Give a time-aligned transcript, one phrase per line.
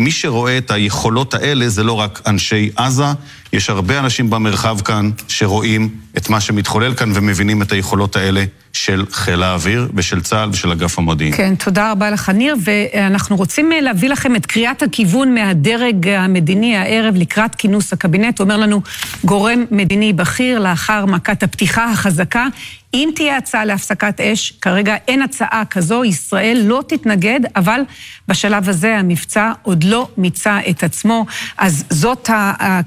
[0.00, 3.04] מי שרואה את היכולות האלה זה לא רק אנשי עזה,
[3.52, 9.04] יש הרבה אנשים במרחב כאן שרואים את מה שמתחולל כאן ומבינים את היכולות האלה של
[9.12, 11.36] חיל האוויר ושל צה"ל ושל אגף המודיעין.
[11.36, 16.76] כן, תודה רבה לך, ניר, ואנחנו רוצים אה, להביא לכם את קריאת הכיוון מהדרג המדיני
[16.76, 18.40] הערב לקראת כינוס הקבינט.
[18.40, 18.82] אומר לנו
[19.24, 22.46] גורם מדיני בכיר לאחר מכת הפתיחה החזקה.
[22.94, 27.80] אם תהיה הצעה להפסקת אש, כרגע אין הצעה כזו, ישראל לא תתנגד, אבל
[28.28, 31.26] בשלב הזה המבצע עוד לא מיצה את עצמו,
[31.58, 32.80] אז זאת ה...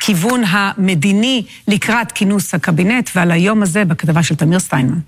[0.00, 4.98] הכיוון המדיני לקראת כינוס הקבינט, ועל היום הזה בכתבה של תמיר סטיינמן.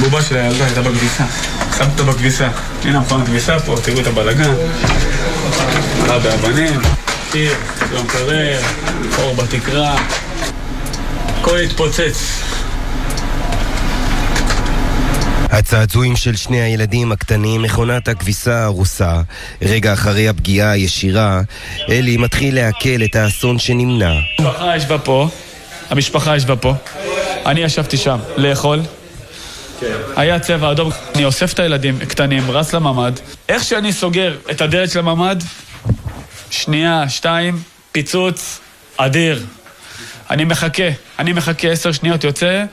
[0.00, 1.24] בובה של הילדה הייתה בכביסה.
[1.78, 2.48] שמת אותה בכביסה.
[2.84, 4.54] הנה המכונת כביסה פה, תראו את הבלאגן.
[6.04, 6.80] עלה באבנים,
[7.30, 7.54] קיר,
[7.92, 8.60] יום קרר,
[9.18, 9.96] אור בתקרה.
[11.40, 12.42] הכל התפוצץ.
[15.52, 19.20] הצעצועים של שני הילדים הקטנים, מכונת הכביסה הרוסה.
[19.62, 21.40] רגע אחרי הפגיעה הישירה,
[21.88, 24.12] אלי מתחיל לעכל את האסון שנמנע.
[24.38, 25.28] המשפחה ישבה פה,
[25.90, 26.74] המשפחה ישבה פה.
[27.46, 28.80] אני ישבתי שם, לאכול.
[30.16, 33.12] היה צבע אדום, אני אוסף את הילדים קטנים, רץ לממ"ד.
[33.48, 35.36] איך שאני סוגר את הדלת של הממ"ד,
[36.50, 38.60] שנייה, שתיים, פיצוץ
[38.96, 39.46] אדיר.
[40.30, 42.64] אני מחכה, אני מחכה עשר שניות, יוצא,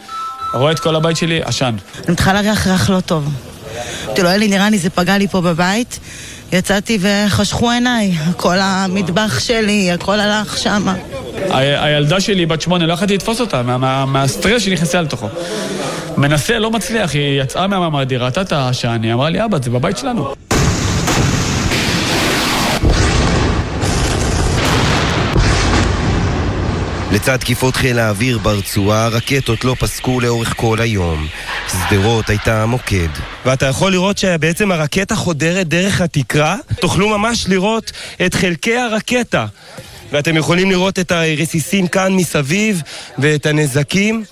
[0.53, 1.75] רואה את כל הבית שלי, עשן.
[2.03, 3.33] אני מתחילה להריח ריח לא טוב.
[4.05, 5.99] אמרתי לו, אלי, נראה לי זה פגע לי פה בבית.
[6.51, 10.95] יצאתי וחשכו עיניי, כל המטבח שלי, הכל הלך שמה.
[11.51, 13.61] הילדה שלי, בת שמונה, לא יכולתי לתפוס אותה,
[14.07, 15.27] מהסטרס שנכנסה לתוכו.
[16.17, 19.69] מנסה, לא מצליח, היא יצאה מהממ"ד, היא ראתה את העשן, היא אמרה לי, אבא, זה
[19.69, 20.33] בבית שלנו.
[27.11, 31.27] לצד תקיפות חיל האוויר ברצועה, הרקטות לא פסקו לאורך כל היום.
[31.71, 33.07] שדרות הייתה המוקד.
[33.45, 36.55] ואתה יכול לראות שבעצם הרקטה חודרת דרך התקרה.
[36.79, 37.91] תוכלו ממש לראות
[38.25, 39.45] את חלקי הרקטה.
[40.11, 42.81] ואתם יכולים לראות את הרסיסים כאן מסביב
[43.17, 44.23] ואת הנזקים.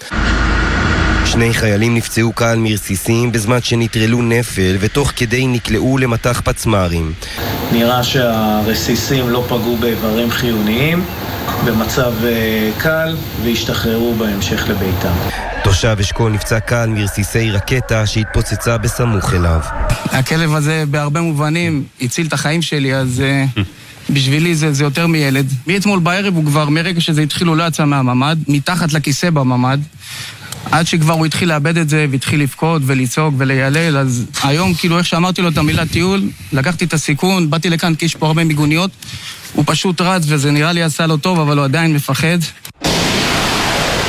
[1.26, 7.14] שני חיילים נפצעו קל מרסיסים בזמן שנטרלו נפל ותוך כדי נקלעו למטח פצמ"רים.
[7.72, 11.04] נראה שהרסיסים לא פגעו באיברים חיוניים
[11.66, 15.14] במצב אה, קל והשתחררו בהמשך לביתם.
[15.64, 19.60] תושב אשכול נפצע קל מרסיסי רקטה שהתפוצצה בסמוך אליו.
[19.90, 23.24] הכלב הזה בהרבה מובנים הציל את החיים שלי, אז
[23.56, 23.60] uh,
[24.10, 25.54] בשבילי זה, זה יותר מילד.
[25.68, 29.80] מאתמול בערב הוא כבר, מרגע שזה התחיל, הוא לא יצא מהממ"ד, מתחת לכיסא בממ"ד.
[30.72, 35.06] עד שכבר הוא התחיל לאבד את זה והתחיל לבכות ולצעוק וליילל, אז היום, כאילו, איך
[35.06, 36.22] שאמרתי לו את המילה טיול,
[36.54, 38.92] לקחתי את הסיכון, באתי לכאן כי יש פה הרבה מיגוניות,
[39.54, 42.38] הוא פשוט רץ וזה נראה לי עשה לו טוב, אבל הוא עדיין מפחד.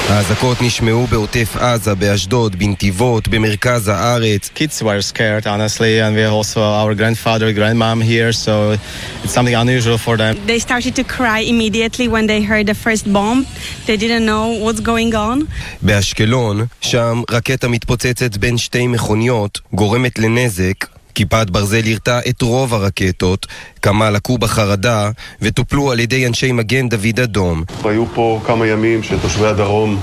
[0.09, 4.51] האזעקות נשמעו בעוטף עזה, באשדוד, בנתיבות, במרכז הארץ.
[4.55, 8.77] Kids were scared, honestly, and we also our grandfather, grandmom here, so
[9.25, 10.35] it's something unusual for them.
[10.47, 13.39] They started to cry immediately when they heard the first bomb.
[13.87, 15.47] They didn't know what's going on.
[15.83, 23.47] באשקלון, שם רקטה מתפוצצת בין שתי מכוניות, גורמת לנזק, כיפת ברזל הרתה את רוב הרקטות,
[23.83, 25.11] כמה לקו בחרדה
[25.43, 27.63] וטופלו על ידי אנשי מגן דוד אדום.
[27.85, 30.01] היו פה כמה ימים שתושבי הדרום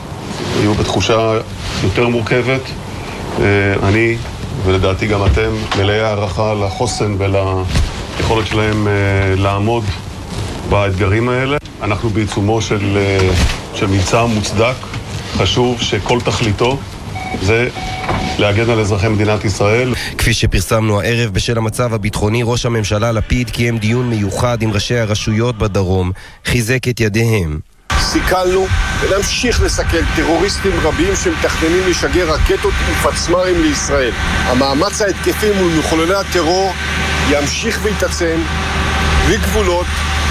[0.60, 1.34] היו בתחושה
[1.84, 2.62] יותר מורכבת.
[3.40, 4.16] אה, אני,
[4.66, 8.94] ולדעתי גם אתם, מלאי הערכה לחוסן וליכולת שלהם אה,
[9.36, 9.84] לעמוד
[10.70, 11.58] באתגרים האלה.
[11.82, 13.30] אנחנו בעיצומו של, אה,
[13.76, 14.76] של מבצע מוצדק,
[15.38, 16.78] חשוב שכל תכליתו
[17.42, 17.68] זה
[18.38, 19.94] להגן על אזרחי מדינת ישראל.
[20.18, 25.58] כפי שפרסמנו הערב בשל המצב הביטחוני, ראש הממשלה לפיד קיים דיון מיוחד עם ראשי הרשויות
[25.58, 26.12] בדרום,
[26.46, 27.60] חיזק את ידיהם.
[28.00, 28.68] סיכלנו
[29.02, 34.12] ונמשיך לסכל טרוריסטים רבים שמתכננים לשגר רקטות ופצמ"רים לישראל.
[34.44, 36.74] המאמץ ההתקפי מול מחוללי הטרור
[37.30, 38.38] ימשיך ויתעצם,
[39.26, 39.86] בלי גבולות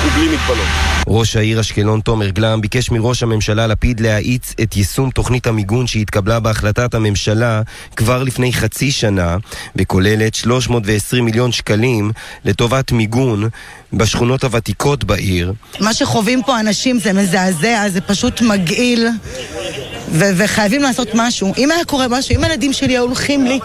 [0.07, 0.67] ובלי מגבלות.
[1.09, 6.41] ראש העיר אשקלון תומר גלם ביקש מראש הממשלה לפיד להאיץ את יישום תוכנית המיגון שהתקבלה
[6.41, 7.63] בהחלטת הממשלה
[7.97, 9.37] כבר לפני חצי שנה
[9.77, 12.11] וכוללת 320 מיליון שקלים
[12.45, 13.49] לטובת מיגון
[13.93, 15.53] בשכונות הוותיקות בעיר.
[15.81, 19.09] מה שחווים פה אנשים זה מזעזע, זה פשוט מגעיל
[20.13, 21.53] ו- וחייבים לעשות משהו.
[21.59, 23.59] אם היה קורה משהו, אם הילדים שלי היו הולכים לי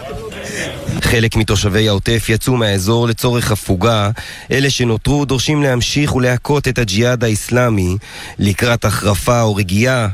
[1.04, 4.10] חלק מתושבי העוטף יצאו מהאזור לצורך הפוגה,
[4.50, 7.96] אלה שנותרו דורשים להמשיך ולהכות את הג'יהאד האיסלאמי
[8.38, 10.08] לקראת החרפה או רגיעה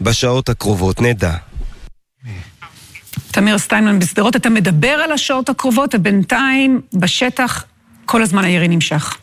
[0.00, 1.34] בשעות הקרובות נדע.
[3.30, 7.64] תמיר סטיינמן בשדרות, אתה מדבר על השעות הקרובות, ובינתיים בשטח
[8.06, 9.16] כל הזמן הירי נמשך.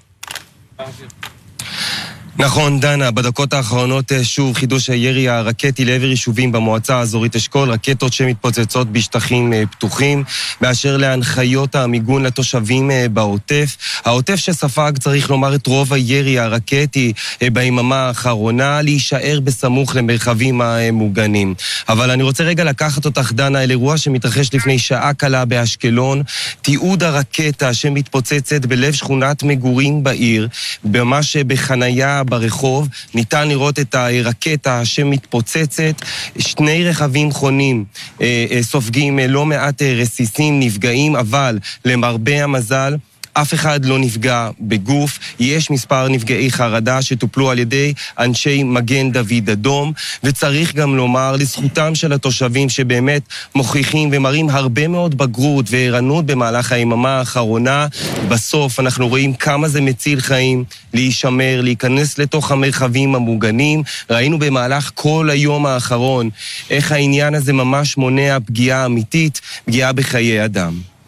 [2.42, 8.14] נכון, דנה, בדקות האחרונות אה, שוב חידוש הירי הרקטי לעבר יישובים במועצה האזורית אשכול, רקטות
[8.14, 10.24] שמתפוצצות בשטחים אה, פתוחים.
[10.62, 17.14] באשר להנחיות המיגון לתושבים אה, בעוטף, העוטף שספג, צריך לומר, את רוב הירי הרקטי
[17.54, 21.54] ביממה האחרונה, להישאר בסמוך למרחבים המוגנים.
[21.90, 26.22] אבל אני רוצה רגע לקחת אותך, דנה, אל אירוע שמתרחש לפני שעה קלה באשקלון,
[26.62, 30.48] תיעוד הרקטה שמתפוצצת בלב שכונת מגורים בעיר,
[30.84, 36.02] ממש בחנייה ברחוב, ניתן לראות את הרקטה שמתפוצצת,
[36.38, 37.86] שני רכבים חונים
[38.22, 42.96] אה, אה, סופגים אה, לא מעט רסיסים, נפגעים, אבל למרבה המזל,
[43.42, 49.50] אף אחד לא נפגע בגוף, יש מספר נפגעי חרדה שטופלו על ידי אנשי מגן דוד
[49.52, 49.94] אדום,
[50.24, 53.22] וצריך גם לומר לזכותם של התושבים שבאמת
[53.56, 57.88] מוכיחים ומראים הרבה מאוד בגרות וערנות במהלך היממה האחרונה.
[58.28, 60.64] בסוף אנחנו רואים כמה זה מציל חיים
[60.94, 63.84] להישמר, להיכנס לתוך המרחבים המוגנים.
[64.10, 66.30] ראינו במהלך כל היום האחרון
[66.70, 70.99] איך העניין הזה ממש מונע פגיעה אמיתית, פגיעה בחיי אדם.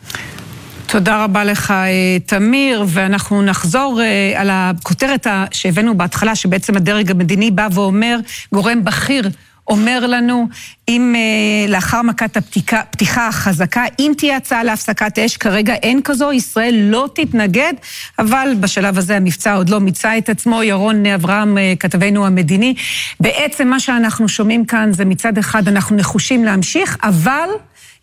[0.92, 7.52] תודה רבה לך, אה, תמיר, ואנחנו נחזור אה, על הכותרת שהבאנו בהתחלה, שבעצם הדרג המדיני
[7.52, 8.20] בא ואומר,
[8.54, 9.30] גורם בכיר
[9.68, 10.48] אומר לנו,
[10.88, 16.76] אם אה, לאחר מכת הפתיחה, החזקה, אם תהיה הצעה להפסקת אש, כרגע אין כזו, ישראל
[16.78, 17.74] לא תתנגד,
[18.20, 20.64] אבל בשלב הזה המבצע עוד לא מיצה את עצמו.
[20.64, 22.74] ירון אברהם, כתבנו המדיני,
[23.20, 27.50] בעצם מה שאנחנו שומעים כאן זה מצד אחד אנחנו נחושים להמשיך, אבל...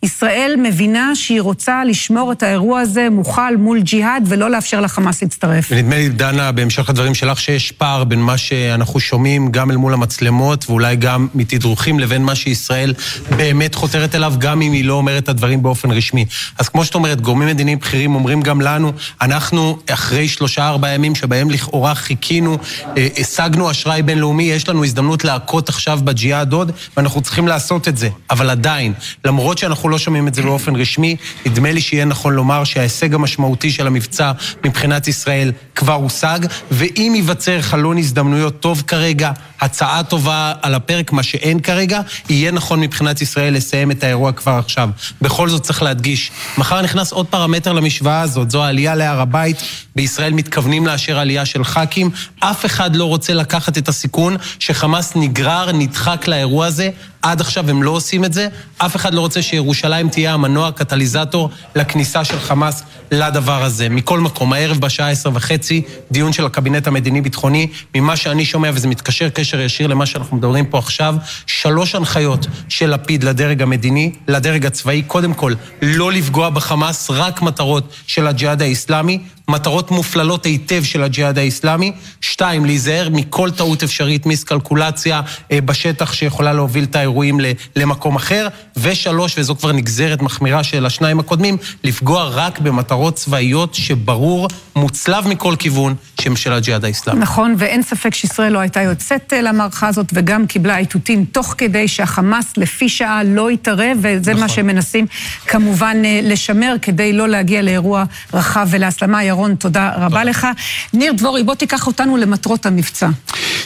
[0.03, 5.67] ישראל מבינה שהיא רוצה לשמור את האירוע הזה מוכל מול ג'יהאד ולא לאפשר לחמאס להצטרף.
[5.71, 9.93] ונדמה לי, דנה, בהמשך לדברים שלך, שיש פער בין מה שאנחנו שומעים גם אל מול
[9.93, 12.93] המצלמות ואולי גם מתדרוכים לבין מה שישראל
[13.29, 16.25] באמת חותרת אליו, גם אם היא לא אומרת את הדברים באופן רשמי.
[16.57, 18.91] אז כמו שאת אומרת, גורמים מדיניים בכירים אומרים גם לנו,
[19.21, 22.57] אנחנו אחרי שלושה-ארבעה ימים שבהם לכאורה חיכינו,
[22.97, 27.97] אה, השגנו אשראי בינלאומי, יש לנו הזדמנות להכות עכשיו בג'יהאד עוד, ואנחנו צריכים לעשות את
[27.97, 28.09] זה.
[28.29, 28.93] אבל עדיין,
[29.25, 31.15] למרות שאנחנו לא שומעים את זה באופן רשמי.
[31.45, 34.31] נדמה לי שיהיה נכון לומר שההישג המשמעותי של המבצע
[34.65, 36.39] מבחינת ישראל כבר הושג,
[36.71, 39.31] ואם ייווצר חלון הזדמנויות טוב כרגע,
[39.61, 44.51] הצעה טובה על הפרק, מה שאין כרגע, יהיה נכון מבחינת ישראל לסיים את האירוע כבר
[44.51, 44.89] עכשיו.
[45.21, 49.57] בכל זאת צריך להדגיש, מחר נכנס עוד פרמטר למשוואה הזאת, זו העלייה להר הבית.
[49.95, 52.09] בישראל מתכוונים לאשר עלייה של ח"כים.
[52.39, 56.89] אף אחד לא רוצה לקחת את הסיכון שחמאס נגרר, נדחק לאירוע הזה.
[57.21, 58.47] עד עכשיו הם לא עושים את זה.
[58.77, 59.78] אף אחד לא רוצה שירושלים
[60.11, 63.89] תהיה המנוע, הקטליזטור לכניסה של חמאס לדבר הזה.
[63.89, 65.81] מכל מקום, הערב בשעה עשר וחצי,
[66.11, 67.67] דיון של הקבינט המדיני-ביטחוני.
[67.95, 71.15] ממה שאני שומע, וזה מתקשר קשר ישיר למה שאנחנו מדברים פה עכשיו,
[71.45, 75.01] שלוש הנחיות של לפיד לדרג המדיני, לדרג הצבאי.
[75.01, 79.19] קודם כל, לא לפגוע בחמאס, רק מטרות של הג'יהאד האיסלאמי.
[79.49, 81.91] מטרות מופללות היטב של הג'יהאד האיסלאמי.
[82.21, 87.39] שתיים, להיזהר מכל טעות אפשרית, מיסקלקולציה אה, בשטח שיכולה להוביל את האירועים
[87.75, 88.47] למקום אחר.
[88.77, 95.55] ושלוש, וזו כבר נגזרת מחמירה של השניים הקודמים, לפגוע רק במטרות צבאיות שברור, מוצלב מכל
[95.59, 97.19] כיוון, שהם של הג'יהאד האיסלאמי.
[97.19, 101.87] נכון, ואין ספק שישראל לא הייתה יוצאת אה, למערכה הזאת, וגם קיבלה איתותים תוך כדי
[101.87, 104.43] שהחמאס לפי שעה לא יתערב, וזה נכון.
[104.43, 105.05] מה שמנסים
[105.47, 108.03] כמובן אה, לשמר כדי לא להגיע לאירוע
[108.33, 109.23] רחב ולהסלמה.
[109.39, 110.47] ירון, תודה רבה לך.
[110.93, 113.09] ניר דבורי, בוא תיקח אותנו למטרות המבצע.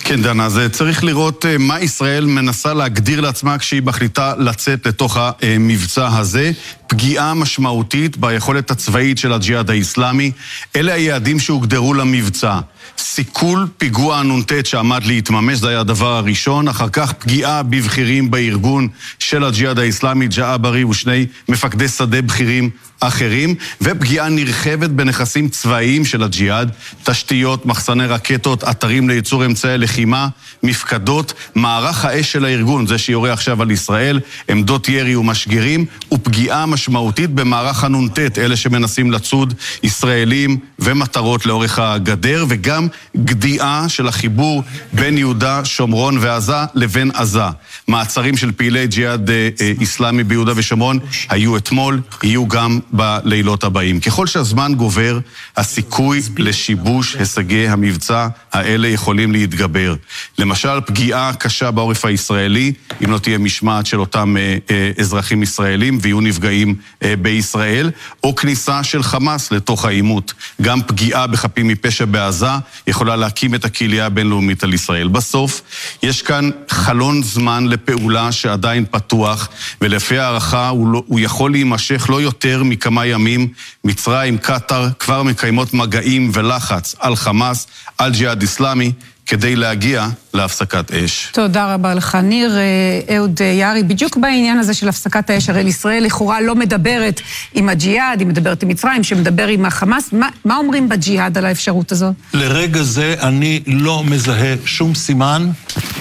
[0.04, 5.18] כן, דנה, אז צריך לראות אה, מה ישראל מנסה להגדיר לעצמה כשהיא מחליטה לצאת לתוך
[5.42, 6.52] המבצע הזה.
[6.88, 10.32] פגיעה משמעותית ביכולת הצבאית של הג'יהאד האיסלאמי.
[10.76, 12.60] אלה היעדים שהוגדרו למבצע.
[12.98, 16.68] סיכול פיגוע הנ"ט שעמד להתממש, זה היה הדבר הראשון.
[16.68, 18.88] אחר כך פגיעה בבכירים בארגון
[19.20, 22.70] של הג'יהאד האיסלאמי, ג'עברי ושני מפקדי שדה בכירים
[23.00, 26.72] אחרים, ופגיעה נרחבת בנכסים צבאיים של הג'יהאד,
[27.04, 30.28] תשתיות, מחסני רקטות, אתרים לייצור אמצעי לחימה,
[30.64, 34.20] מפקדות, מערך האש של הארגון, זה שיורה עכשיו על ישראל,
[34.50, 42.88] עמדות ירי ומשגרים, ופגיעה משמעותית במערך הנ"ט, אלה שמנסים לצוד ישראלים ומטרות לאורך הגדר, וגם
[43.18, 47.48] גדיעה של החיבור בין יהודה, שומרון ועזה לבין עזה.
[47.88, 51.00] מעצרים של פעילי ג'יהאד אה, אה, איסלאמי ביהודה ושומרון
[51.30, 54.00] היו אתמול, יהיו גם בלילות הבאים.
[54.00, 55.20] ככל שהזמן גובר,
[55.58, 59.96] הסיכוי לשיבוש הישגי המבצע האלה יכולים להתגבר.
[60.38, 62.74] למשל, פגיעה קשה בעורף הישראלי,
[63.06, 66.76] אם לא תהיה משמעת של אותם אה, אזרחים ישראלים ויהיו נפגעים
[67.22, 67.92] בישראל,
[68.24, 70.34] או כניסה של חמאס לתוך העימות.
[70.62, 72.46] גם פגיעה בחפים מפשע בעזה
[72.88, 75.08] יכולה להקים את הקהילייה הבינלאומית על ישראל.
[75.08, 75.62] בסוף,
[76.04, 79.50] יש כאן חלון זמן לפעולה שעדיין פתוח,
[79.82, 83.48] ולפי הערכה הוא, לא, הוא יכול להימשך לא יותר מכמה ימים.
[83.84, 88.92] מצרים, קטאר, כבר מקיימות מגעים ולחץ על חמאס, על ג'יהאד איסלאמי,
[89.26, 91.30] כדי להגיע להפסקת אש.
[91.34, 92.58] תודה רבה לך, ניר.
[92.58, 97.22] אה, אהוד יערי, בדיוק בעניין הזה של הפסקת האש, הרי ישראל לכאורה לא מדברת
[97.54, 100.14] עם הג'יהאד, היא מדברת עם מצרים, שמדבר עם החמאס.
[100.14, 102.14] מה, מה אומרים בג'יהאד על האפשרות הזאת?
[102.34, 105.50] לרגע זה אני לא מזהה שום סימן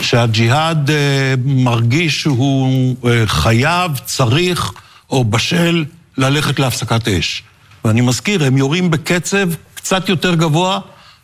[0.01, 4.73] שהג'יהאד אה, מרגיש שהוא אה, חייב, צריך
[5.11, 5.85] או בשל
[6.19, 7.43] ללכת להפסקת אש.
[7.85, 10.81] ואני מזכיר, הם יורים בקצב קצת יותר גבוה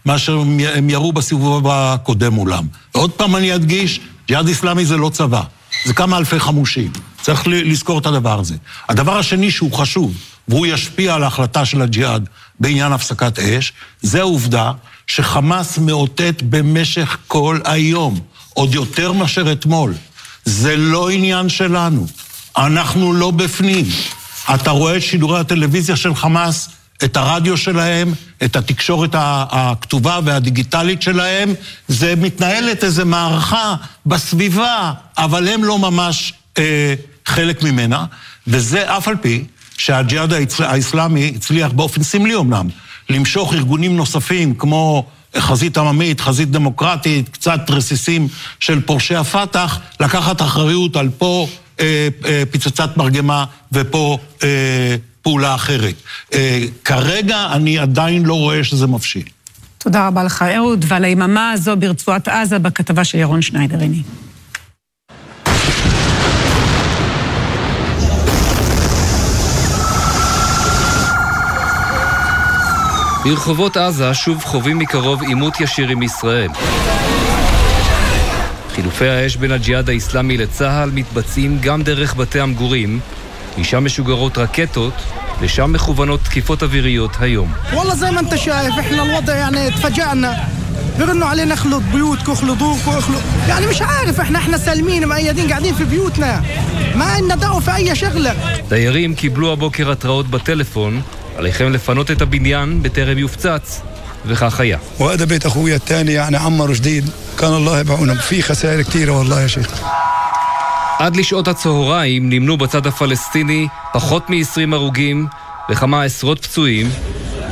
[0.06, 0.38] מאשר
[0.74, 2.66] הם ירו בסיבוב הקודם מולם.
[2.94, 5.42] ועוד פעם אני אדגיש, ג'יהאד איסלאמי זה לא צבא,
[5.84, 6.92] זה כמה אלפי חמושים.
[7.22, 8.56] צריך לזכור את הדבר הזה.
[8.88, 10.14] הדבר השני שהוא חשוב,
[10.48, 12.28] והוא ישפיע על ההחלטה של הג'יהאד
[12.60, 14.72] בעניין הפסקת אש, זה העובדה
[15.06, 18.20] שחמאס מאותת במשך כל היום,
[18.54, 19.94] עוד יותר מאשר אתמול.
[20.44, 22.06] זה לא עניין שלנו,
[22.56, 23.84] אנחנו לא בפנים.
[24.54, 26.68] אתה רואה את שידורי הטלוויזיה של חמאס,
[27.04, 28.12] את הרדיו שלהם,
[28.44, 29.10] את התקשורת
[29.50, 31.54] הכתובה והדיגיטלית שלהם,
[31.88, 33.74] זה מתנהלת איזו מערכה
[34.06, 36.94] בסביבה, אבל הם לא ממש אה,
[37.26, 38.04] חלק ממנה,
[38.46, 39.44] וזה אף על פי
[39.76, 42.68] שהג'יהאד האסלאמי הצליח באופן סמלי אמנם,
[43.10, 48.28] למשוך ארגונים נוספים כמו חזית עממית, חזית דמוקרטית, קצת רסיסים
[48.60, 51.48] של פורשי הפת"ח, לקחת אחריות על פה
[51.80, 54.96] אה, אה, פצצת מרגמה ופה אה,
[55.28, 55.94] פעולה אחרת.
[56.34, 59.22] אה, כרגע אני עדיין לא רואה שזה מבשיל.
[59.78, 63.96] תודה רבה לך, אהוד, ועל היממה הזו ברצועת עזה בכתבה של ירון שניידר, הנה.
[73.24, 76.50] ברחובות עזה שוב חווים מקרוב עימות ישיר עם ישראל.
[78.74, 83.00] חילופי האש בין הג'יהאד האיסלאמי לצה"ל מתבצעים גם דרך בתי המגורים,
[83.57, 84.93] משם משוגרות רקטות,
[85.41, 87.53] לשם מכוונות תקיפות אוויריות היום.
[87.73, 90.47] والله زي ما انت شايف احنا الوضع يعني تفاجأنا
[90.97, 95.83] بيرنوا علينا اخلط بيوتكم اخلطوك واخلط يعني مش عارف احنا احنا سالمين مقيدين قاعدين في
[95.83, 96.43] بيوتنا
[96.95, 98.33] ما لنا دعوه في اي شغله
[98.69, 101.01] דיירים קיבלו הבוקר התראות בטלפון,
[101.37, 103.81] עליכם לפנות את הבניין בטרם יופצץ,
[104.25, 104.77] וכך היה.
[104.99, 109.47] وهذا بيت اخويا الثاني يعني عمر جديد كان الله يبعونا في خسائر كثيره والله يا
[109.47, 109.67] شيخ
[110.98, 115.26] עד לשעות הצהריים נמנו בצד הפלסטיני פחות מ-20 הרוגים
[115.70, 116.90] וכמה עשרות פצועים,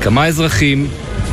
[0.02, 0.88] כמה אזרחים,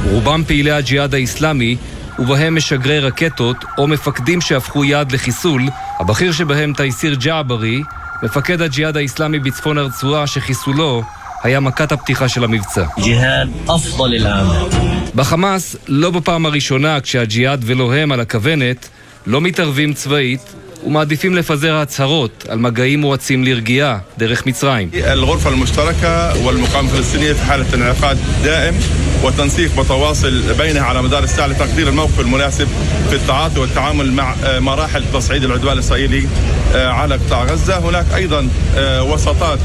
[0.09, 1.77] רובם פעילי הג'יהאד האיסלאמי,
[2.19, 5.63] ובהם משגרי רקטות או מפקדים שהפכו יעד לחיסול,
[5.99, 7.83] הבכיר שבהם תייסיר ג'עברי,
[8.23, 11.03] מפקד הג'יהאד האיסלאמי בצפון הרצועה שחיסולו
[11.43, 12.85] היה מכת הפתיחה של המבצע.
[15.15, 18.89] בחמאס, לא בפעם הראשונה כשהג'יהאד ולא הם על הכוונת,
[19.27, 20.53] לא מתערבים צבאית,
[20.86, 24.90] ומעדיפים לפזר הצהרות על מגעים מואצים לרגיעה דרך מצרים.
[24.94, 28.74] الغرفة المشتركة والمقاومة الفلسطينية في حالة انعقاد دائم
[29.24, 32.68] وتنسيق متواصل بينها على مدار الساعة لتقدير الموقف المناسب
[33.10, 36.26] في التعاطي والتعامل مع مراحل تصعيد العدوان الإسرائيلي
[36.74, 38.48] على قطاع غزة هناك أيضا
[38.78, 39.58] وساطات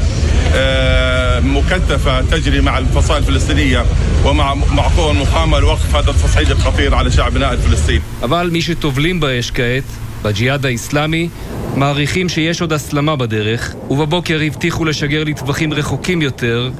[1.44, 3.84] مكثفة تجري مع الفصائل الفلسطينية
[4.24, 8.00] ومع مع قوى المقاومة لوقف هذا التصعيد الخطير على شعبنا الفلسطيني.
[8.22, 9.84] אבל מי שטובלים באש כעת,
[10.21, 11.29] בג'יהאד האיסלאמי
[11.75, 16.71] מעריכים שיש עוד הסלמה בדרך, ובבוקר הבטיחו לשגר לטווחים רחוקים יותר,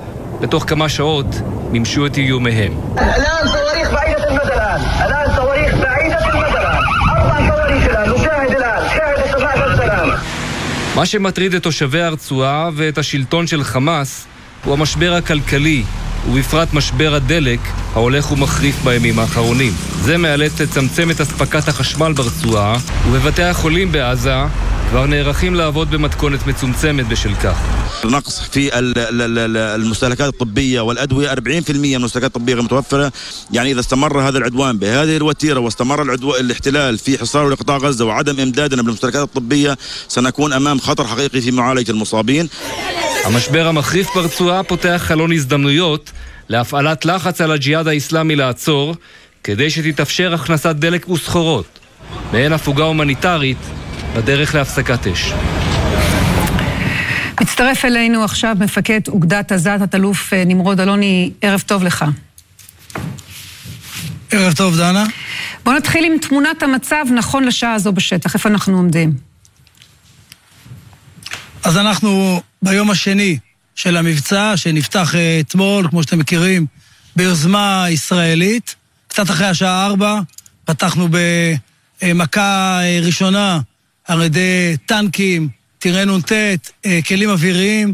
[0.41, 1.25] בתוך כמה שעות
[1.71, 2.73] מימשו את איומיהם.
[10.95, 14.27] מה שמטריד את תושבי הרצועה ואת השלטון של חמאס
[14.65, 15.83] הוא המשבר הכלכלי
[16.28, 17.60] ובפרט משבר הדלק,
[17.94, 19.72] ההולך ומחריף בימים האחרונים.
[20.02, 22.76] זה מאלץ לצמצם את אספקת החשמל ברצועה,
[23.10, 24.34] ובבתי החולים בעזה
[24.90, 27.58] כבר נערכים לעבוד במתכונת מצומצמת בשל כך.
[28.04, 31.36] نقص في ال- ال- ال- المستهلكات الطبية والأدوية 40%
[31.70, 33.12] من المستهلكات الطبية غير متوفرة
[33.52, 36.34] يعني إذا استمر هذا العدوان بهذه الوتيرة واستمر العدو...
[36.36, 39.78] الاحتلال في حصاره لقطاع غزة وعدم إمدادنا بالمستهلكات الطبية
[40.08, 42.48] سنكون أمام خطر حقيقي في معالجة المصابين
[43.25, 46.11] המשבר המחריף ברצועה פותח חלון הזדמנויות
[46.49, 48.95] להפעלת לחץ על הג'יהאד האיסלאמי לעצור,
[49.43, 51.79] כדי שתתאפשר הכנסת דלק וסחורות,
[52.33, 53.57] מעין הפוגה הומניטרית
[54.15, 55.33] בדרך להפסקת אש.
[57.41, 62.05] מצטרף אלינו עכשיו מפקד אוגדת עזה, תת-אלוף אה, נמרוד אלוני, ערב טוב לך.
[64.31, 65.05] ערב טוב, דנה.
[65.65, 69.28] בוא נתחיל עם תמונת המצב נכון לשעה הזו בשטח, איפה אנחנו עומדים?
[71.63, 73.37] אז אנחנו ביום השני
[73.75, 76.65] של המבצע, שנפתח אה, אתמול, כמו שאתם מכירים,
[77.15, 78.75] ביוזמה ישראלית.
[79.07, 80.19] קצת אחרי השעה ארבע,
[80.65, 81.07] פתחנו
[82.01, 83.59] במכה אה, ראשונה
[84.07, 85.49] על ידי טנקים,
[85.79, 86.31] טירי נ"ט,
[86.85, 87.93] אה, כלים אוויריים,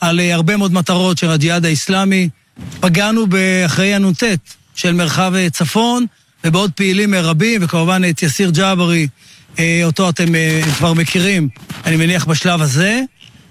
[0.00, 2.28] על הרבה מאוד מטרות של הג'יהאד האיסלאמי.
[2.80, 4.22] פגענו באחראי הנ"ט
[4.74, 6.06] של מרחב צפון,
[6.44, 9.08] ובעוד פעילים רבים, וכמובן את יסיר ג'אברי,
[9.84, 11.48] אותו אתם אה, כבר מכירים,
[11.84, 13.00] אני מניח בשלב הזה.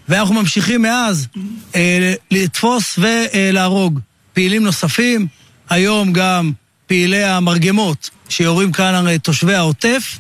[0.10, 1.28] ואנחנו ממשיכים מאז
[1.76, 4.00] אה, לתפוס ולהרוג
[4.34, 5.28] פעילים נוספים,
[5.70, 6.52] היום גם
[6.88, 10.20] פעילי המרגמות שיורים כאן על תושבי העוטף,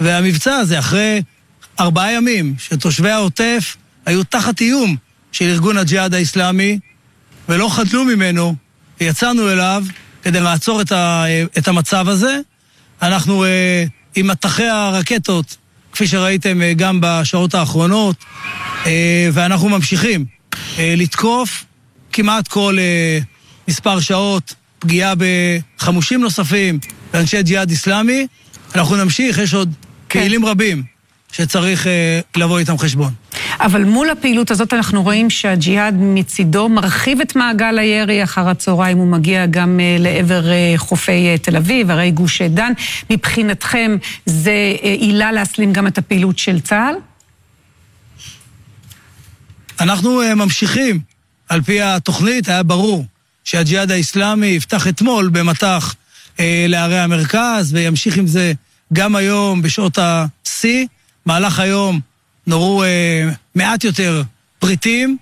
[0.00, 1.22] והמבצע הזה אחרי
[1.80, 4.96] ארבעה ימים שתושבי העוטף היו תחת איום
[5.32, 6.78] של ארגון הג'יהאד האיסלאמי
[7.48, 8.54] ולא חדלו ממנו,
[9.00, 9.84] יצאנו אליו
[10.22, 11.24] כדי לעצור את, ה,
[11.58, 12.38] את המצב הזה.
[13.02, 15.56] אנחנו אה, עם מטחי הרקטות,
[15.92, 18.16] כפי שראיתם אה, גם בשעות האחרונות,
[18.86, 20.24] אה, ואנחנו ממשיכים
[20.78, 21.64] אה, לתקוף
[22.12, 22.76] כמעט כל
[23.68, 26.78] מספר שעות, פגיעה בחמושים נוספים,
[27.12, 28.26] באנשי ג'יהאד איסלאמי.
[28.74, 29.72] אנחנו נמשיך, יש עוד
[30.08, 30.20] כן.
[30.20, 30.82] פעילים רבים
[31.32, 31.86] שצריך
[32.36, 33.12] לבוא איתם חשבון.
[33.60, 39.06] אבל מול הפעילות הזאת אנחנו רואים שהג'יהאד מצידו מרחיב את מעגל הירי אחר הצהריים, הוא
[39.06, 40.44] מגיע גם לעבר
[40.76, 42.72] חופי תל אביב, הרי גוש דן.
[43.10, 46.94] מבחינתכם זה עילה להסלים גם את הפעילות של צה"ל?
[49.80, 51.00] אנחנו ממשיכים.
[51.48, 53.04] על פי התוכנית היה ברור
[53.44, 55.94] שהג'יהאד האיסלאמי יפתח אתמול במטח
[56.36, 58.52] uh, לערי המרכז וימשיך עם זה
[58.92, 60.86] גם היום בשעות השיא.
[61.26, 62.00] מהלך היום
[62.46, 62.86] נורו uh,
[63.54, 64.22] מעט יותר
[64.58, 65.16] פריטים.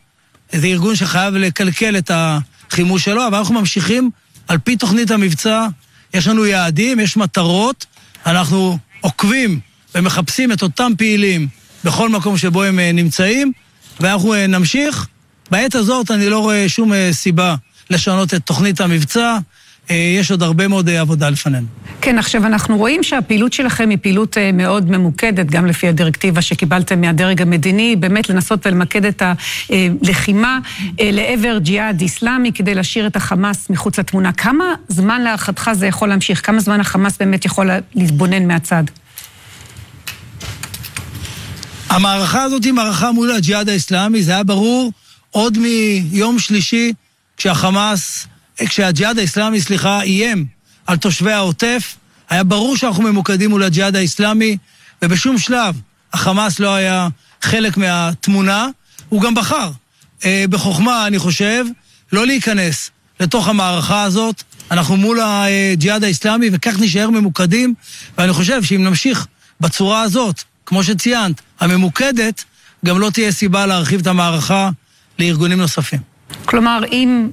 [0.52, 4.10] זה ארגון שחייב לקלקל את החימוש שלו, אבל אנחנו ממשיכים
[4.48, 5.66] על פי תוכנית המבצע.
[6.14, 7.86] יש לנו יעדים, יש מטרות,
[8.26, 9.60] אנחנו עוקבים
[9.94, 11.48] ומחפשים את אותם פעילים
[11.84, 13.52] בכל מקום שבו הם נמצאים.
[14.00, 15.06] ואנחנו אה, נמשיך.
[15.50, 17.54] בעת הזאת אני לא רואה שום אה, סיבה
[17.90, 19.38] לשנות את תוכנית המבצע.
[19.90, 21.66] אה, יש עוד הרבה מאוד עבודה לפנינו.
[22.00, 27.42] כן, עכשיו אנחנו רואים שהפעילות שלכם היא פעילות מאוד ממוקדת, גם לפי הדירקטיבה שקיבלתם מהדרג
[27.42, 29.22] המדיני, באמת לנסות ולמקד את
[30.02, 30.58] הלחימה
[31.00, 34.32] לעבר ג'יהאד איסלאמי כדי להשאיר את החמאס מחוץ לתמונה.
[34.32, 36.46] כמה זמן להערכתך זה יכול להמשיך?
[36.46, 38.84] כמה זמן החמאס באמת יכול להתבונן מהצד?
[41.90, 44.92] המערכה הזאת היא מערכה מול הג'יהאד האסלאמי, זה היה ברור
[45.30, 46.92] עוד מיום שלישי,
[47.36, 48.26] כשהחמאס,
[48.66, 50.46] כשהג'יהאד האסלאמי, סליחה, איים
[50.86, 51.96] על תושבי העוטף,
[52.30, 54.56] היה ברור שאנחנו ממוקדים מול הג'יהאד האסלאמי,
[55.02, 55.80] ובשום שלב
[56.12, 57.08] החמאס לא היה
[57.42, 58.68] חלק מהתמונה.
[59.08, 59.70] הוא גם בחר,
[60.24, 61.64] אה, בחוכמה, אני חושב,
[62.12, 62.90] לא להיכנס
[63.20, 64.42] לתוך המערכה הזאת.
[64.70, 67.74] אנחנו מול הג'יהאד האסלאמי, וכך נשאר ממוקדים,
[68.18, 69.26] ואני חושב שאם נמשיך
[69.60, 72.44] בצורה הזאת, כמו שציינת, הממוקדת,
[72.84, 74.70] גם לא תהיה סיבה להרחיב את המערכה
[75.18, 76.00] לארגונים נוספים.
[76.44, 77.28] כלומר, אם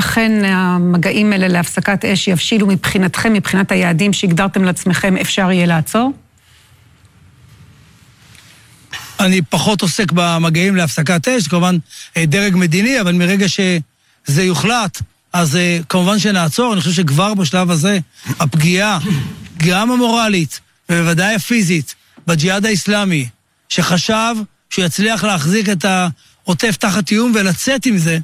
[0.00, 6.12] אכן המגעים האלה להפסקת אש יבשילו מבחינתכם, מבחינת היעדים שהגדרתם לעצמכם, אפשר יהיה לעצור?
[9.20, 11.76] אני פחות עוסק במגעים להפסקת אש, כמובן
[12.16, 16.72] אה, דרג מדיני, אבל מרגע שזה יוחלט, אז אה, כמובן שנעצור.
[16.72, 17.98] אני חושב שכבר בשלב הזה
[18.40, 18.98] הפגיעה,
[19.56, 21.94] גם המורלית, ובוודאי הפיזית,
[22.26, 23.28] בג'יהאד האיסלאמי,
[23.68, 24.34] שחשב
[24.70, 28.18] שהוא יצליח להחזיק את העוטף תחת איום ולצאת עם זה,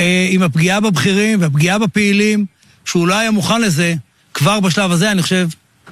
[0.00, 2.46] אה, עם הפגיעה בבכירים והפגיעה בפעילים,
[2.84, 3.94] שהוא לא היה מוכן לזה,
[4.34, 5.48] כבר בשלב הזה אני חושב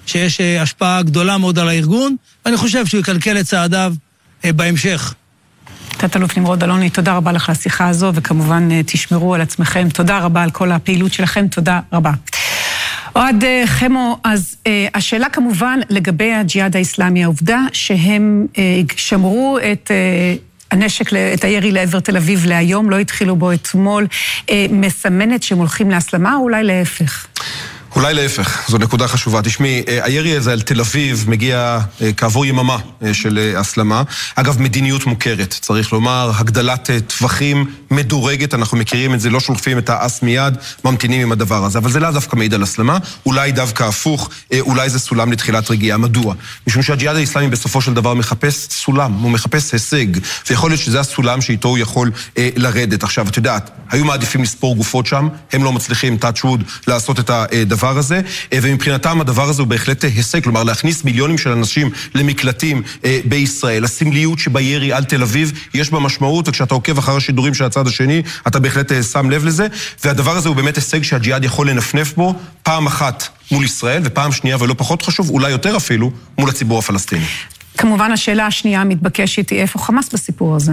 [0.07, 3.95] שיש אה, השפעה גדולה מאוד על הארגון, ואני חושב שהוא יקלקל את צעדיו
[4.45, 5.15] אה, בהמשך.
[5.89, 9.89] תת-אלוף נמרוד אלוני, תודה רבה לך על השיחה הזו, וכמובן תשמרו על עצמכם.
[9.89, 12.13] תודה רבה על כל הפעילות שלכם, תודה רבה.
[13.17, 19.91] אוהד אה, חמו, אז אה, השאלה כמובן לגבי הג'יהאד האיסלאמי, העובדה שהם אה, שמרו את...
[20.73, 24.07] הנשק, את הירי לעבר תל אביב להיום, לא התחילו בו אתמול,
[24.71, 27.27] מסמנת שהם הולכים להסלמה, או אולי להפך?
[27.97, 29.43] אולי להפך, זו נקודה חשובה.
[29.43, 34.03] תשמעי, אה, הירי הזה על תל אביב מגיע אה, כעבור יממה אה, של הסלמה.
[34.35, 39.91] אגב, מדיניות מוכרת, צריך לומר, הגדלת טווחים מדורגת, אנחנו מכירים את זה, לא שולפים את
[39.91, 41.79] האס מיד, ממתינים עם הדבר הזה.
[41.79, 45.99] אבל זה לאו דווקא מעיד על הסלמה, אולי דווקא הפוך, אולי זה סולם לתחילת רגיעה.
[45.99, 46.35] מדוע?
[46.67, 50.07] משום שהג'יהאד האיסלאמי בסופו של דבר מחפש סולם, הוא מחפש הישג,
[50.51, 53.03] ויכול להיות שזה הסולם שאיתו הוא יכול אה, לרדת.
[53.03, 57.82] עכשיו, את יודעת, היו מעדיפים לספור גופות שם, הם לא מצליחים, wood, לעשות את הדבר
[57.83, 58.21] הדבר הזה,
[58.53, 63.85] אה, ומבחינתם הדבר הזה הוא בהחלט הישג, כלומר להכניס מיליונים של אנשים למקלטים אה, בישראל.
[63.85, 68.23] הסמליות שבירי על תל אביב, יש בה משמעות, וכשאתה עוקב אחר השידורים של הצד השני,
[68.47, 69.67] אתה בהחלט אה, שם לב לזה,
[70.05, 74.57] והדבר הזה הוא באמת הישג שהג'יהאד יכול לנפנף בו פעם אחת מול ישראל, ופעם שנייה,
[74.61, 77.27] ולא פחות חשוב, אולי יותר אפילו, מול הציבור הפלסטיני.
[77.79, 80.73] כמובן השאלה השנייה המתבקשת היא איפה חמאס בסיפור הזה?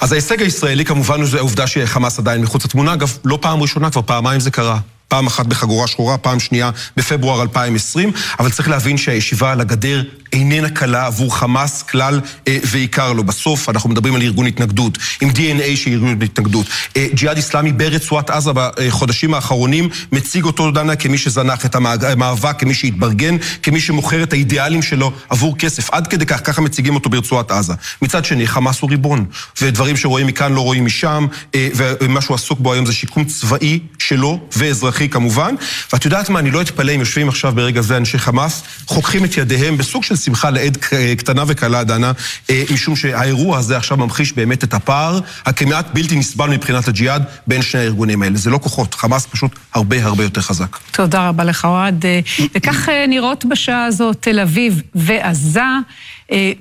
[0.00, 4.02] אז ההישג הישראלי כמובן הוא העובדה שחמאס עדיין מחוץ לתמונה, אגב, לא פעם ראשונה, כבר
[4.02, 4.78] פעמיים זה קרה.
[5.08, 10.70] פעם אחת בחגורה שחורה, פעם שנייה בפברואר 2020, אבל צריך להבין שהישיבה על הגדר איננה
[10.70, 13.24] קלה עבור חמאס כלל אה, ועיקר לו.
[13.24, 16.66] בסוף אנחנו מדברים על ארגון התנגדות, עם DNA של ארגון התנגדות.
[16.96, 22.74] אה, ג'יהאד איסלאמי ברצועת עזה בחודשים האחרונים מציג אותו, דנה, כמי שזנח את המאבק, כמי
[22.74, 25.90] שהתברגן, כמי שמוכר את האידיאלים שלו עבור כסף.
[25.90, 27.74] עד כדי כך, ככה מציגים אותו ברצועת עזה.
[28.02, 29.24] מצד שני, חמאס הוא ריבון,
[29.62, 33.78] ודברים שרואים מכאן לא רואים משם, אה, ומה שהוא עסוק בו היום זה שיקום צבאי
[33.98, 35.54] שלו, ואזרחי כמובן.
[35.92, 39.36] ואת יודעת מה, אני לא אתפלא אם יושבים עכשיו ברגע זה אנשי חמאס, חוככים את
[39.36, 40.78] ידיהם בסוג של שמחה לעד
[41.18, 42.12] קטנה וקלה, דנה,
[42.50, 47.62] אה, משום שהאירוע הזה עכשיו ממחיש באמת את הפער הכמעט בלתי נסבל מבחינת הג'יהאד בין
[47.62, 48.36] שני הארגונים האלה.
[48.36, 50.76] זה לא כוחות, חמאס פשוט הרבה הרבה יותר חזק.
[50.90, 52.06] תודה רבה לך, אוהד.
[52.06, 52.20] אה,
[52.54, 55.60] וכך נראות בשעה הזאת תל אביב ועזה.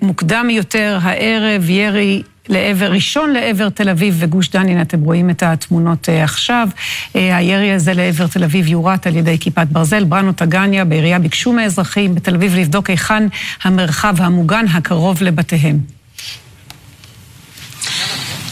[0.01, 5.43] מוקדם יותר הערב, ירי לעבר, ראשון לעבר תל אביב וגוש דן, הנה אתם רואים את
[5.43, 6.67] התמונות עכשיו.
[7.13, 10.03] הירי הזה לעבר תל אביב יורט על ידי כיפת ברזל.
[10.03, 13.27] בראנו טגניה בעירייה ביקשו מהאזרחים בתל אביב לבדוק היכן
[13.63, 15.79] המרחב המוגן הקרוב לבתיהם.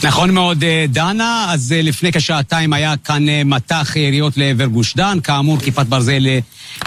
[0.02, 1.46] נכון מאוד, דנה.
[1.48, 5.18] אז לפני כשעתיים היה כאן מטח יריות לעבר גוש דן.
[5.22, 6.26] כאמור, כיפת ברזל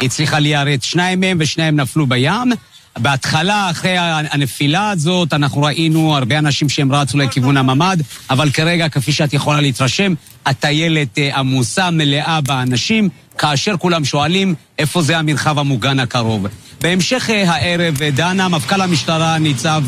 [0.01, 2.51] הצליחה ליירט שניים מהם ושניהם נפלו בים.
[2.97, 3.95] בהתחלה, אחרי
[4.31, 7.97] הנפילה הזאת, אנחנו ראינו הרבה אנשים שהם רצו לכיוון הממ"ד,
[8.29, 10.13] אבל כרגע, כפי שאת יכולה להתרשם,
[10.45, 16.47] הטיילת עמוסה, מלאה באנשים, כאשר כולם שואלים איפה זה המרחב המוגן הקרוב.
[16.81, 19.83] בהמשך הערב, דנה, מפכ"ל המשטרה, ניצב,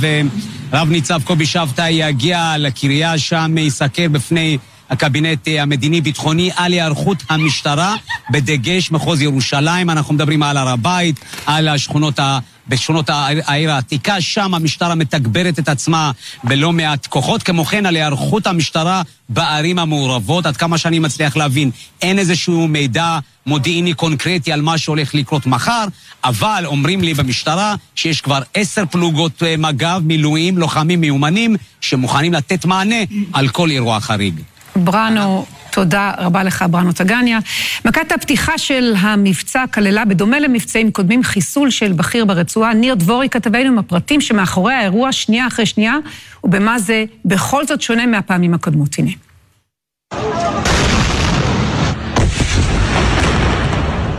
[0.73, 4.57] רב ניצב קובי שבתאי, יגיע לקריה שם, יסקר בפני
[4.89, 7.95] הקבינט המדיני-ביטחוני על היערכות המשטרה,
[8.31, 9.89] בדגש מחוז ירושלים.
[9.89, 12.39] אנחנו מדברים על הר הבית, על השכונות ה...
[12.67, 13.09] בשכונות
[13.45, 16.11] העיר העתיקה, שם המשטרה מתגברת את עצמה
[16.43, 17.43] בלא מעט כוחות.
[17.43, 21.71] כמו כן, על היערכות המשטרה בערים המעורבות, עד כמה שאני מצליח להבין,
[22.01, 25.85] אין איזשהו מידע מודיעיני קונקרטי על מה שהולך לקרות מחר,
[26.23, 33.03] אבל אומרים לי במשטרה שיש כבר עשר פלוגות מג"ב, מילואים, לוחמים מיומנים, שמוכנים לתת מענה
[33.33, 34.41] על כל אירוע חריג.
[34.75, 37.39] בראנו, תודה רבה לך, בראנו טגניה.
[37.85, 42.73] מכת הפתיחה של המבצע כללה, בדומה למבצעים קודמים, חיסול של בכיר ברצועה.
[42.73, 45.95] ניר דבורי כתבנו עם הפרטים שמאחורי האירוע, שנייה אחרי שנייה,
[46.43, 48.95] ובמה זה בכל זאת שונה מהפעמים הקודמות.
[48.97, 49.11] הנה.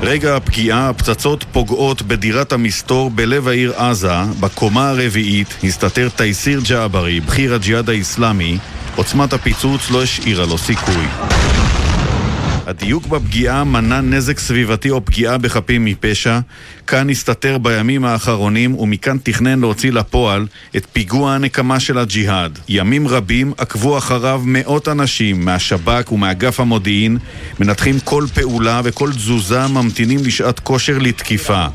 [0.02, 7.54] רגע הפגיעה, הפצצות פוגעות בדירת המסתור בלב העיר עזה, בקומה הרביעית, הסתתר תייסיר ג'עברי, בכיר
[7.54, 8.58] הג'יהאד האיסלאמי,
[8.96, 11.06] עוצמת הפיצוץ לא השאירה לו סיכוי.
[12.66, 16.38] הדיוק בפגיעה מנע נזק סביבתי או פגיעה בחפים מפשע.
[16.86, 22.58] כאן הסתתר בימים האחרונים ומכאן תכנן להוציא לפועל את פיגוע הנקמה של הג'יהאד.
[22.68, 27.18] ימים רבים עקבו אחריו מאות אנשים מהשב"כ ומאגף המודיעין,
[27.60, 31.66] מנתחים כל פעולה וכל תזוזה ממתינים לשעת כושר לתקיפה.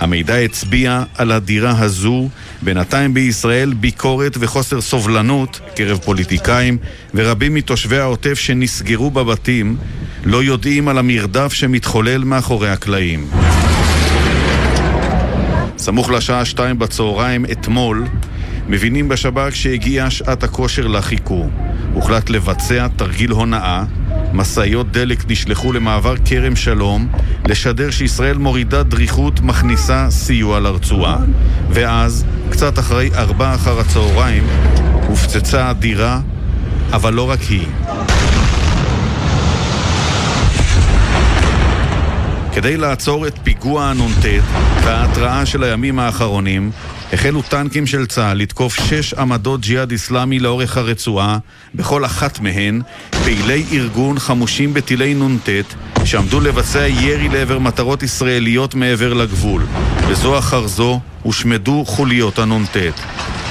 [0.00, 2.28] המידע הצביע על הדירה הזו,
[2.62, 6.78] בינתיים בישראל ביקורת וחוסר סובלנות קרב פוליטיקאים
[7.14, 9.76] ורבים מתושבי העוטף שנסגרו בבתים
[10.24, 13.30] לא יודעים על המרדף שמתחולל מאחורי הקלעים.
[15.78, 18.04] סמוך לשעה שתיים בצהריים אתמול
[18.68, 21.50] מבינים בשב"כ שהגיעה שעת הכושר לחיכור.
[21.94, 23.84] הוחלט לבצע תרגיל הונאה
[24.32, 27.08] משאיות דלק נשלחו למעבר כרם שלום
[27.46, 31.18] לשדר שישראל מורידה דריכות מכניסה סיוע לרצועה.
[31.70, 34.44] ואז, קצת אחרי ארבע אחר הצהריים,
[35.06, 36.20] הופצצה הדירה,
[36.92, 37.66] אבל לא רק היא.
[42.54, 44.26] כדי לעצור את פיגוע הנ"ט
[44.84, 46.70] וההתראה של הימים האחרונים,
[47.12, 51.38] החלו טנקים של צה"ל לתקוף שש עמדות ג'יהאד איסלאמי לאורך הרצועה,
[51.74, 52.80] בכל אחת מהן
[53.24, 55.48] פעילי ארגון חמושים בטילי נ"ט
[56.04, 59.62] שעמדו לבצע ירי לעבר מטרות ישראליות מעבר לגבול.
[60.08, 62.76] וזו אחר זו הושמדו חוליות הנ"ט.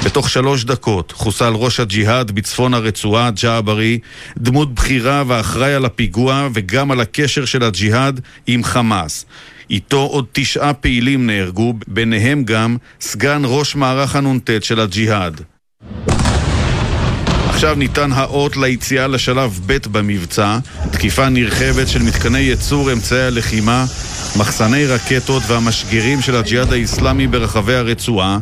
[0.05, 3.99] בתוך שלוש דקות חוסל ראש הג'יהאד בצפון הרצועה, ג'עברי,
[4.38, 9.25] דמות בכירה ואחראי על הפיגוע וגם על הקשר של הג'יהאד עם חמאס.
[9.69, 15.41] איתו עוד תשעה פעילים נהרגו, ביניהם גם סגן ראש מערך הנ"ט של הג'יהאד.
[17.49, 20.57] עכשיו ניתן האות ליציאה לשלב ב' במבצע,
[20.91, 23.85] תקיפה נרחבת של מתקני ייצור אמצעי הלחימה,
[24.38, 28.39] מחסני רקטות והמשגרים של הג'יהאד האיסלאמי ברחבי הרצועה.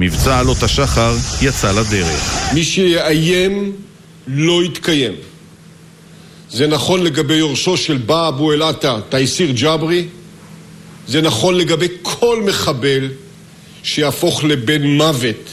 [0.00, 2.50] מבצע עלות השחר יצא לדרך.
[2.54, 3.72] מי שיאיים
[4.26, 5.12] לא יתקיים.
[6.50, 10.06] זה נכון לגבי יורשו של בא אבו אל-עטה, תייסיר ג'ברי,
[11.08, 13.08] זה נכון לגבי כל מחבל
[13.82, 15.48] שיהפוך לבן מוות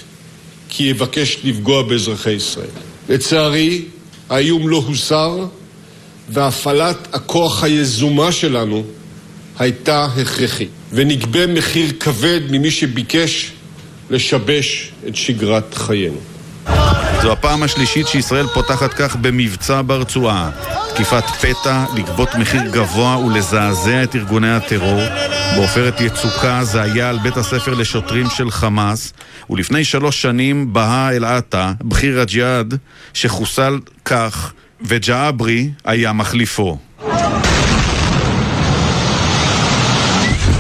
[0.70, 2.68] כי יבקש לפגוע באזרחי ישראל.
[3.10, 3.82] לצערי,
[4.30, 5.46] האיום לא הוסר
[6.30, 8.84] והפעלת הכוח היזומה שלנו
[9.60, 10.70] הייתה הכרחית.
[10.92, 13.52] ונגבה מחיר כבד ממי שביקש
[14.10, 16.18] לשבש את שגרת חיינו.
[17.22, 20.50] זו הפעם השלישית שישראל פותחת כך במבצע ברצועה.
[20.94, 25.02] תקיפת פתע, לגבות מחיר גבוה ולזעזע את ארגוני הטרור.
[25.56, 29.14] בעופרת יצוקה זה היה על בית הספר לשוטרים של חמאס,
[29.50, 32.78] ולפני שלוש שנים בהה אל-עטה, בכיר הג'יהאד,
[33.14, 36.78] שחוסל כך, וג'עברי היה מחליפו.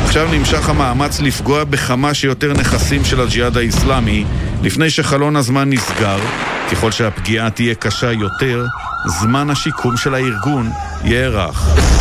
[0.07, 4.25] עכשיו נמשך המאמץ לפגוע בכמה שיותר נכסים של הג'יהאד האיסלאמי
[4.63, 6.19] לפני שחלון הזמן נסגר.
[6.71, 8.65] ככל שהפגיעה תהיה קשה יותר,
[9.05, 10.69] זמן השיקום של הארגון
[11.03, 11.96] יארך.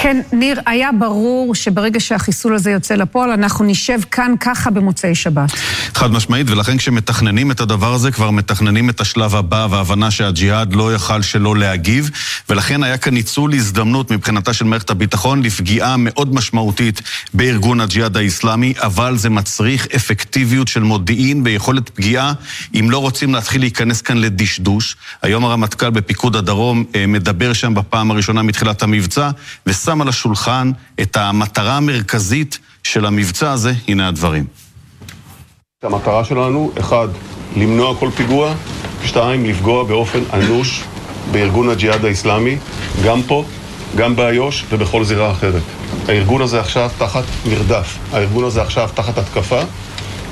[0.00, 5.50] כן, ניר, היה ברור שברגע שהחיסול הזה יוצא לפועל, אנחנו נשב כאן ככה במוצאי שבת.
[5.94, 10.94] חד משמעית, ולכן כשמתכננים את הדבר הזה, כבר מתכננים את השלב הבא והבנה שהג'יהאד לא
[10.94, 12.10] יכל שלא להגיב,
[12.48, 17.02] ולכן היה כאן ניצול הזדמנות מבחינתה של מערכת הביטחון לפגיעה מאוד משמעותית
[17.34, 22.32] בארגון הג'יהאד האיסלאמי, אבל זה מצריך אפקטיביות של מודיעין ויכולת פגיעה
[22.74, 24.96] אם לא רוצים להתחיל להיכנס כאן לדשדוש.
[25.22, 29.30] היום הרמטכ"ל בפיקוד הדרום אה, מדבר שם בפעם הראשונה מתחילת המבצע,
[29.88, 30.70] ושם על השולחן
[31.00, 34.44] את המטרה המרכזית של המבצע הזה, הנה הדברים.
[35.82, 37.08] המטרה שלנו, אחד,
[37.56, 38.54] למנוע כל פיגוע,
[39.04, 40.84] שתיים, לפגוע באופן אנוש
[41.32, 42.56] בארגון הג'יהאד האיסלאמי,
[43.04, 43.44] גם פה,
[43.96, 45.62] גם באיו"ש ובכל זירה אחרת.
[46.08, 49.60] הארגון הזה עכשיו תחת מרדף, הארגון הזה עכשיו תחת התקפה,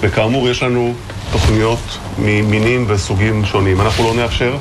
[0.00, 0.94] וכאמור יש לנו
[1.32, 3.80] תוכניות ממינים וסוגים שונים.
[3.80, 4.56] אנחנו לא נאפשר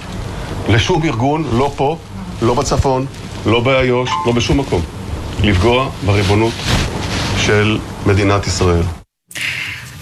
[0.70, 1.98] לשום ארגון, לא פה,
[2.42, 3.06] לא בצפון,
[3.46, 4.82] לא באיו"ש, לא בשום מקום,
[5.44, 6.54] לפגוע בריבונות
[7.38, 8.84] של מדינת ישראל.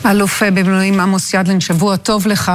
[0.05, 2.51] אלוף במילואים עמוס ידלין, שבוע טוב לך.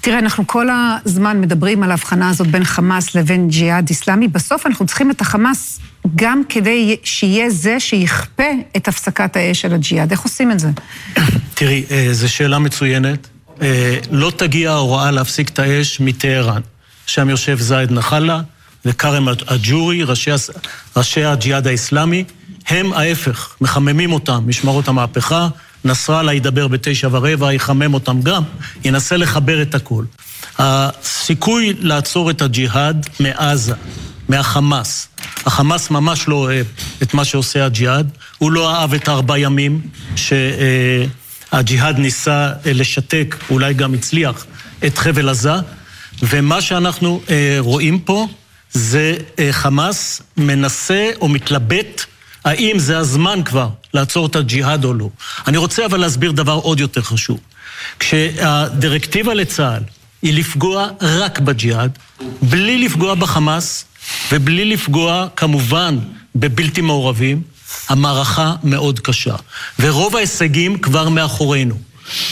[0.00, 4.28] תראה, אנחנו כל הזמן מדברים על ההבחנה הזאת בין חמאס לבין ג'יהאד איסלאמי.
[4.28, 5.80] בסוף אנחנו צריכים את החמאס
[6.16, 10.10] גם כדי שיהיה זה שיכפה את הפסקת האש של הג'יהאד.
[10.10, 10.70] איך עושים את זה?
[11.54, 13.28] תראי, אה, זו שאלה מצוינת.
[13.62, 16.60] אה, לא תגיע ההוראה להפסיק את האש מטהרן.
[17.06, 18.40] שם יושב זייד נחלה
[18.88, 20.30] וכרם אג'ורי, ראשי,
[20.96, 22.24] ראשי הג'יהאד האיסלאמי.
[22.68, 25.48] הם ההפך, מחממים אותם, משמרות המהפכה.
[25.84, 28.42] נסראללה ידבר בתשע ורבע, יחמם אותם גם,
[28.84, 30.04] ינסה לחבר את הכל.
[30.58, 33.74] הסיכוי לעצור את הג'יהאד מעזה,
[34.28, 35.08] מהחמאס.
[35.46, 36.66] החמאס ממש לא אוהב
[37.02, 39.80] את מה שעושה הג'יהאד, הוא לא אהב את הארבע ימים
[40.16, 44.46] שהג'יהאד ניסה לשתק, אולי גם הצליח,
[44.86, 45.54] את חבל עזה,
[46.22, 47.20] ומה שאנחנו
[47.58, 48.26] רואים פה
[48.72, 49.16] זה
[49.50, 52.04] חמאס מנסה או מתלבט
[52.44, 55.08] האם זה הזמן כבר לעצור את הג'יהאד או לא.
[55.46, 57.40] אני רוצה אבל להסביר דבר עוד יותר חשוב.
[57.98, 59.82] כשהדירקטיבה לצה"ל
[60.22, 61.98] היא לפגוע רק בג'יהאד,
[62.42, 63.84] בלי לפגוע בחמאס
[64.32, 65.98] ובלי לפגוע כמובן
[66.34, 67.42] בבלתי מעורבים,
[67.88, 69.34] המערכה מאוד קשה.
[69.78, 71.78] ורוב ההישגים כבר מאחורינו.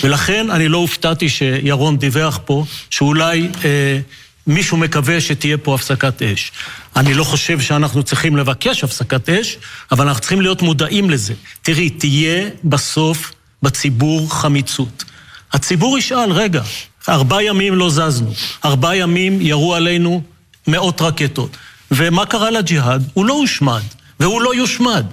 [0.02, 3.98] ולכן אני לא הופתעתי שירון דיווח פה שאולי אה,
[4.46, 6.52] מישהו מקווה שתהיה פה הפסקת אש.
[6.96, 9.58] אני לא חושב שאנחנו צריכים לבקש הפסקת אש,
[9.92, 11.34] אבל אנחנו צריכים להיות מודעים לזה.
[11.62, 13.32] תראי, תהיה בסוף
[13.62, 15.04] בציבור חמיצות.
[15.52, 16.62] הציבור ישאל, רגע,
[17.08, 18.32] ארבעה ימים לא זזנו,
[18.64, 20.22] ארבעה ימים ירו עלינו
[20.66, 21.56] מאות רקטות.
[21.90, 23.10] ומה קרה לג'יהאד?
[23.12, 23.82] הוא לא הושמד,
[24.20, 25.06] והוא לא יושמד.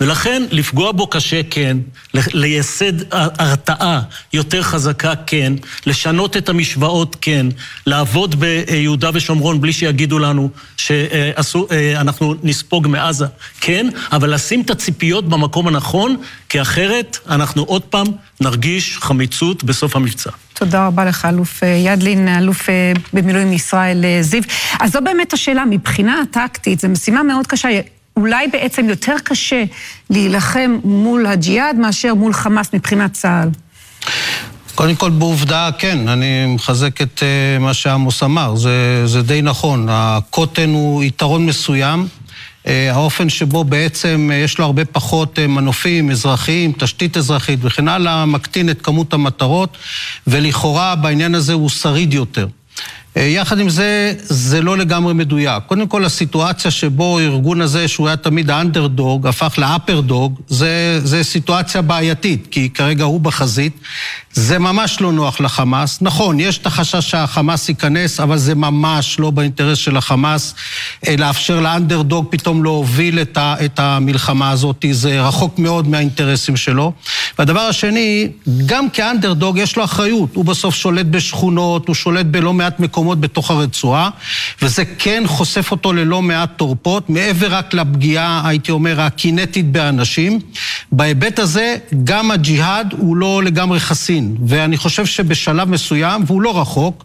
[0.00, 1.76] ולכן לפגוע בו קשה כן,
[2.14, 4.00] לייסד הרתעה
[4.32, 5.52] יותר חזקה כן,
[5.86, 7.46] לשנות את המשוואות כן,
[7.86, 13.26] לעבוד ביהודה ושומרון בלי שיגידו לנו שאנחנו נספוג מעזה
[13.60, 16.16] כן, אבל לשים את הציפיות במקום הנכון,
[16.48, 18.06] כי אחרת אנחנו עוד פעם
[18.40, 20.30] נרגיש חמיצות בסוף המבצע.
[20.54, 22.68] תודה רבה לך, אלוף ידלין, אלוף
[23.12, 24.42] במילואים ישראל זיו.
[24.80, 27.68] אז זו באמת השאלה, מבחינה הטקטית, זו משימה מאוד קשה.
[28.16, 29.64] אולי בעצם יותר קשה
[30.10, 33.48] להילחם מול הג'יהאד מאשר מול חמאס מבחינת צה"ל.
[34.74, 39.86] קודם כל, בעובדה, כן, אני מחזק את uh, מה שעמוס אמר, זה, זה די נכון.
[39.90, 42.08] הקוטן הוא יתרון מסוים.
[42.64, 47.88] Uh, האופן שבו בעצם uh, יש לו הרבה פחות uh, מנופים אזרחיים, תשתית אזרחית וכן
[47.88, 49.76] הלאה, מקטין את כמות המטרות,
[50.26, 52.46] ולכאורה בעניין הזה הוא שריד יותר.
[53.16, 55.62] יחד עם זה, זה לא לגמרי מדויק.
[55.66, 61.82] קודם כל, הסיטואציה שבו הארגון הזה, שהוא היה תמיד האנדרדוג, הפך לאפרדוג, זה, זה סיטואציה
[61.82, 63.72] בעייתית, כי כרגע הוא בחזית.
[64.32, 65.98] זה ממש לא נוח לחמאס.
[66.00, 70.54] נכון, יש את החשש שהחמאס ייכנס, אבל זה ממש לא באינטרס של החמאס
[71.18, 74.84] לאפשר לאנדרדוג פתאום להוביל את, ה, את המלחמה הזאת.
[74.90, 76.92] זה רחוק מאוד מהאינטרסים שלו.
[77.38, 78.28] והדבר השני,
[78.66, 80.34] גם כאנדרדוג יש לו אחריות.
[80.34, 84.10] הוא בסוף שולט בשכונות, הוא שולט בלא מעט מקומות בתוך הרצועה,
[84.62, 90.40] וזה כן חושף אותו ללא מעט תורפות, מעבר רק לפגיעה, הייתי אומר, הקינטית באנשים.
[90.92, 97.04] בהיבט הזה, גם הג'יהאד הוא לא לגמרי חסין, ואני חושב שבשלב מסוים, והוא לא רחוק,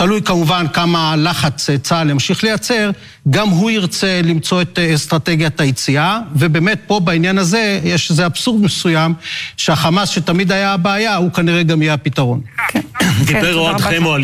[0.00, 2.90] תלוי כמובן כמה לחץ צה"ל ימשיך לייצר,
[3.30, 9.14] גם הוא ירצה למצוא את אסטרטגיית היציאה, ובאמת פה בעניין הזה יש איזה אבסורד מסוים,
[9.56, 12.40] שהחמאס שתמיד היה הבעיה, הוא כנראה גם יהיה הפתרון.
[12.68, 12.80] כן,
[13.26, 14.14] דיבר אוהד חמו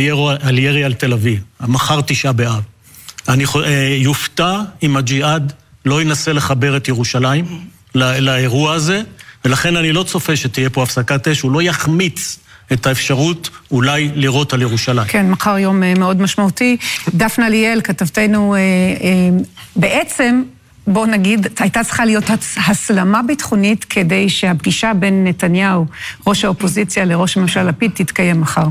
[0.40, 2.62] על ירי על תל אביב, מחר תשעה באב.
[3.28, 3.44] אני
[3.98, 5.52] יופתע אם הג'יהאד
[5.84, 7.44] לא ינסה לחבר את ירושלים
[7.94, 9.02] לאירוע הזה,
[9.44, 12.38] ולכן אני לא צופה שתהיה פה הפסקת אש, הוא לא יחמיץ
[12.72, 15.06] את האפשרות אולי לירות על ירושלים.
[15.08, 16.76] כן, מחר יום מאוד משמעותי.
[17.14, 18.54] דפנה ליאל, כתבתנו,
[19.76, 20.42] בעצם...
[20.86, 22.24] בואו נגיד, הייתה צריכה להיות
[22.68, 25.86] הסלמה ביטחונית כדי שהפגישה בין נתניהו,
[26.26, 28.66] ראש האופוזיציה, לראש הממשלה לפיד, תתקיים מחר.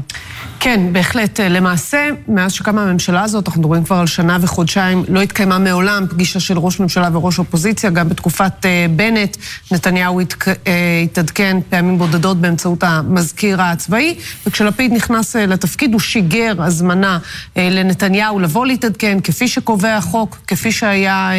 [0.60, 1.40] כן, בהחלט.
[1.40, 6.40] למעשה, מאז שקמה הממשלה הזאת, אנחנו מדברים כבר על שנה וחודשיים, לא התקיימה מעולם פגישה
[6.40, 9.38] של ראש ממשלה וראש אופוזיציה, גם בתקופת בנט,
[9.72, 10.22] נתניהו
[11.04, 14.16] התעדכן פעמים בודדות באמצעות המזכיר הצבאי,
[14.48, 17.20] וכשלפיד נכנס לתפקיד הוא שיגר הזמנה
[17.56, 21.32] לנתניהו לבוא להתעדכן, כפי שקובע החוק, כפי שהיה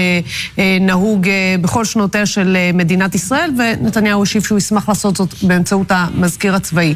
[0.81, 1.29] נהוג
[1.61, 6.95] בכל שנותיה של מדינת ישראל, ונתניהו השיב שהוא ישמח לעשות זאת באמצעות המזכיר הצבאי.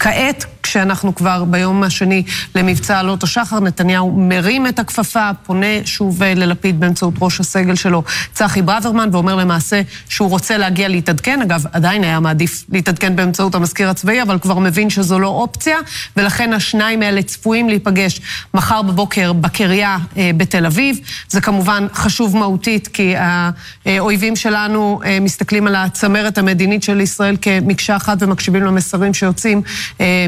[0.00, 2.22] כעת, כשאנחנו כבר ביום השני
[2.54, 8.62] למבצע עלות השחר, נתניהו מרים את הכפפה, פונה שוב ללפיד באמצעות ראש הסגל שלו, צחי
[8.62, 11.42] ברוורמן, ואומר למעשה שהוא רוצה להגיע להתעדכן.
[11.42, 15.76] אגב, עדיין היה מעדיף להתעדכן באמצעות המזכיר הצבאי, אבל כבר מבין שזו לא אופציה,
[16.16, 18.20] ולכן השניים האלה צפויים להיפגש
[18.54, 19.96] מחר בבוקר בקריה
[20.36, 20.98] בתל אביב.
[21.28, 23.14] זה כמובן חשוב מהותית, כי
[23.86, 29.62] האויבים שלנו מסתכלים על הצמרת המדינית של ישראל כמקשה אחת ומקשיבים למסרים שיוצאים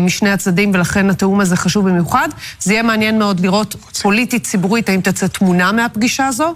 [0.00, 2.28] משני הצדדים, ולכן התיאום הזה חשוב במיוחד.
[2.60, 6.54] זה יהיה מעניין מאוד לראות פוליטית, ציבורית, האם תצא תמונה מהפגישה הזו,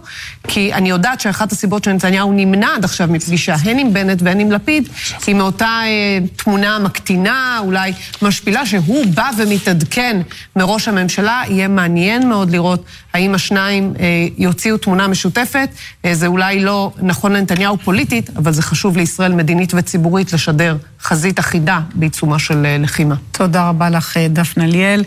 [0.49, 4.53] כי אני יודעת שאחת הסיבות שנתניהו נמנע עד עכשיו מפגישה, הן עם בנט והן עם
[4.53, 4.89] לפיד,
[5.27, 7.93] היא מאותה אה, תמונה מקטינה, אולי
[8.23, 10.21] משפילה, שהוא בא ומתעדכן
[10.57, 11.43] מראש הממשלה.
[11.49, 15.69] יהיה מעניין מאוד לראות האם השניים אה, יוציאו תמונה משותפת.
[16.05, 21.39] אה, זה אולי לא נכון לנתניהו פוליטית, אבל זה חשוב לישראל מדינית וציבורית לשדר חזית
[21.39, 23.15] אחידה בעיצומה של אה, לחימה.
[23.33, 25.05] תודה רבה לך, דפנה ליאל.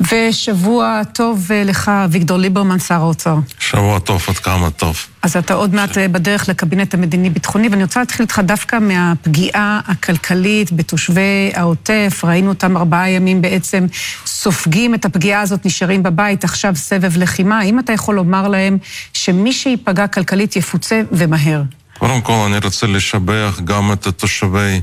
[0.00, 3.36] ושבוע טוב לך, אביגדור ליברמן, שר האוצר.
[3.58, 4.96] שבוע טוב, עד כמה טוב.
[5.22, 11.50] אז אתה עוד מעט בדרך לקבינט המדיני-ביטחוני, ואני רוצה להתחיל איתך דווקא מהפגיעה הכלכלית בתושבי
[11.54, 12.20] העוטף.
[12.24, 13.86] ראינו אותם ארבעה ימים בעצם
[14.26, 17.58] סופגים את הפגיעה הזאת, נשארים בבית, עכשיו סבב לחימה.
[17.58, 18.78] האם אתה יכול לומר להם
[19.12, 21.62] שמי שייפגע כלכלית יפוצה ומהר?
[21.98, 24.80] קודם כל, אני רוצה לשבח גם את התושבי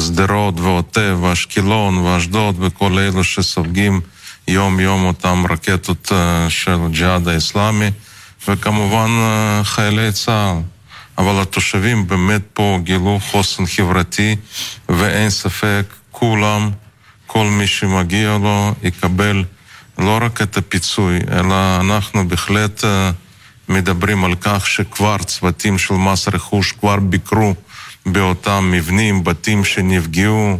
[0.00, 4.00] שדרות ועוטף ואשקלון ואשדוד וכל אלו שסופגים
[4.48, 6.12] יום-יום אותם רקטות
[6.48, 7.90] של ג'יהאד האסלאמי.
[8.48, 9.10] וכמובן
[9.62, 10.62] חיילי צה"ל.
[11.18, 14.36] אבל התושבים באמת פה גילו חוסן חברתי,
[14.88, 16.70] ואין ספק, כולם,
[17.26, 19.44] כל מי שמגיע לו, יקבל
[19.98, 22.84] לא רק את הפיצוי, אלא אנחנו בהחלט
[23.68, 27.54] מדברים על כך שכבר צוותים של מס רכוש כבר ביקרו
[28.06, 30.58] באותם מבנים, בתים שנפגעו.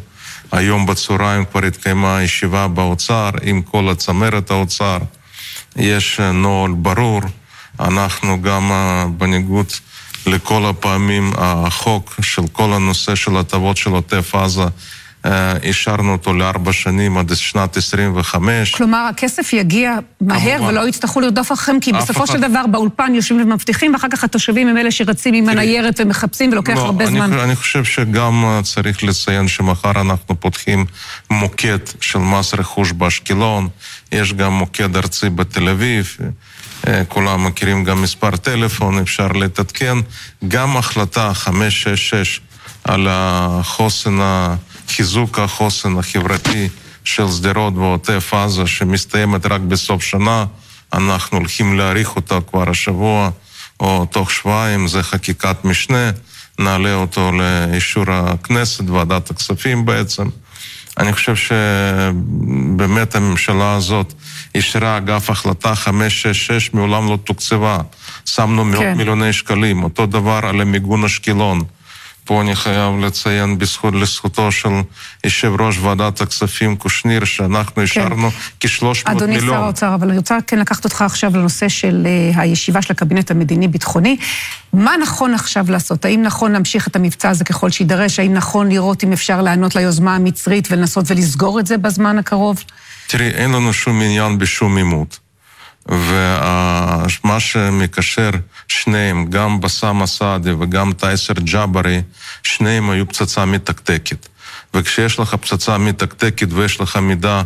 [0.53, 4.99] היום בצהריים כבר התקיימה ישיבה באוצר עם כל הצמרת האוצר.
[5.77, 7.21] יש נוהל ברור.
[7.81, 8.71] אנחנו גם
[9.19, 9.67] בניגוד
[10.27, 14.65] לכל הפעמים, החוק של כל הנושא של הטבות של עוטף עזה,
[15.63, 18.75] אישרנו אותו לארבע שנים עד שנת 25.
[18.75, 20.65] כלומר, הכסף יגיע מהר כמובן.
[20.65, 22.33] ולא יצטרכו לרדוף אחריכם, כי בסופו אחד...
[22.33, 26.75] של דבר באולפן יושבים ומבטיחים, ואחר כך התושבים הם אלה שרצים עם הניירת ומחפשים, ולוקח
[26.75, 27.33] לא, הרבה אני, זמן.
[27.33, 30.87] אני חושב שגם צריך לציין שמחר אנחנו פותחים
[31.31, 33.69] מוקד של מס רכוש באשקלון,
[34.13, 36.17] יש גם מוקד ארצי בתל אביב.
[37.09, 39.97] כולם מכירים גם מספר טלפון, אפשר להתעדכן.
[40.49, 42.41] גם החלטה 566
[42.85, 44.19] על החוסן,
[44.97, 46.69] חיזוק החוסן החברתי
[47.05, 50.45] של שדרות ועוטף עזה, שמסתיימת רק בסוף שנה,
[50.93, 53.31] אנחנו הולכים להאריך אותה כבר השבוע
[53.81, 56.11] או תוך שבועיים, זה חקיקת משנה,
[56.59, 60.29] נעלה אותו לאישור הכנסת, ועדת הכספים בעצם.
[60.99, 64.13] אני חושב שבאמת הממשלה הזאת
[64.55, 67.79] אישרה אגב החלטה 566 מעולם לא תוקצבה.
[68.25, 68.97] שמנו מאות כן.
[68.97, 71.63] מיליוני שקלים, אותו דבר על המיגון אשקלון.
[72.25, 74.69] פה אני חייב לציין בזכות, לזכותו של
[75.25, 78.31] יושב ראש ועדת הכספים קושניר, שאנחנו אישרנו
[78.61, 79.17] כ-300 מיליון.
[79.17, 82.92] אדוני שר האוצר, אבל אני רוצה כן לקחת אותך עכשיו לנושא של uh, הישיבה של
[82.92, 84.17] הקבינט המדיני-ביטחוני.
[84.73, 86.05] מה נכון עכשיו לעשות?
[86.05, 88.19] האם נכון להמשיך את המבצע הזה ככל שיידרש?
[88.19, 92.65] האם נכון לראות אם אפשר לענות ליוזמה המצרית ולנסות ולסגור את זה בזמן הקרוב?
[93.07, 95.19] תראי, אין לנו שום עניין בשום עימות.
[95.89, 98.31] ומה שמקשר
[98.69, 102.03] שניהם, גם בסאם אסעדי וגם טייסר ג'אברי,
[102.43, 104.29] שניהם היו פצצה מתקתקת.
[104.75, 107.43] וכשיש לך פצצה מתקתקת ויש לך מידע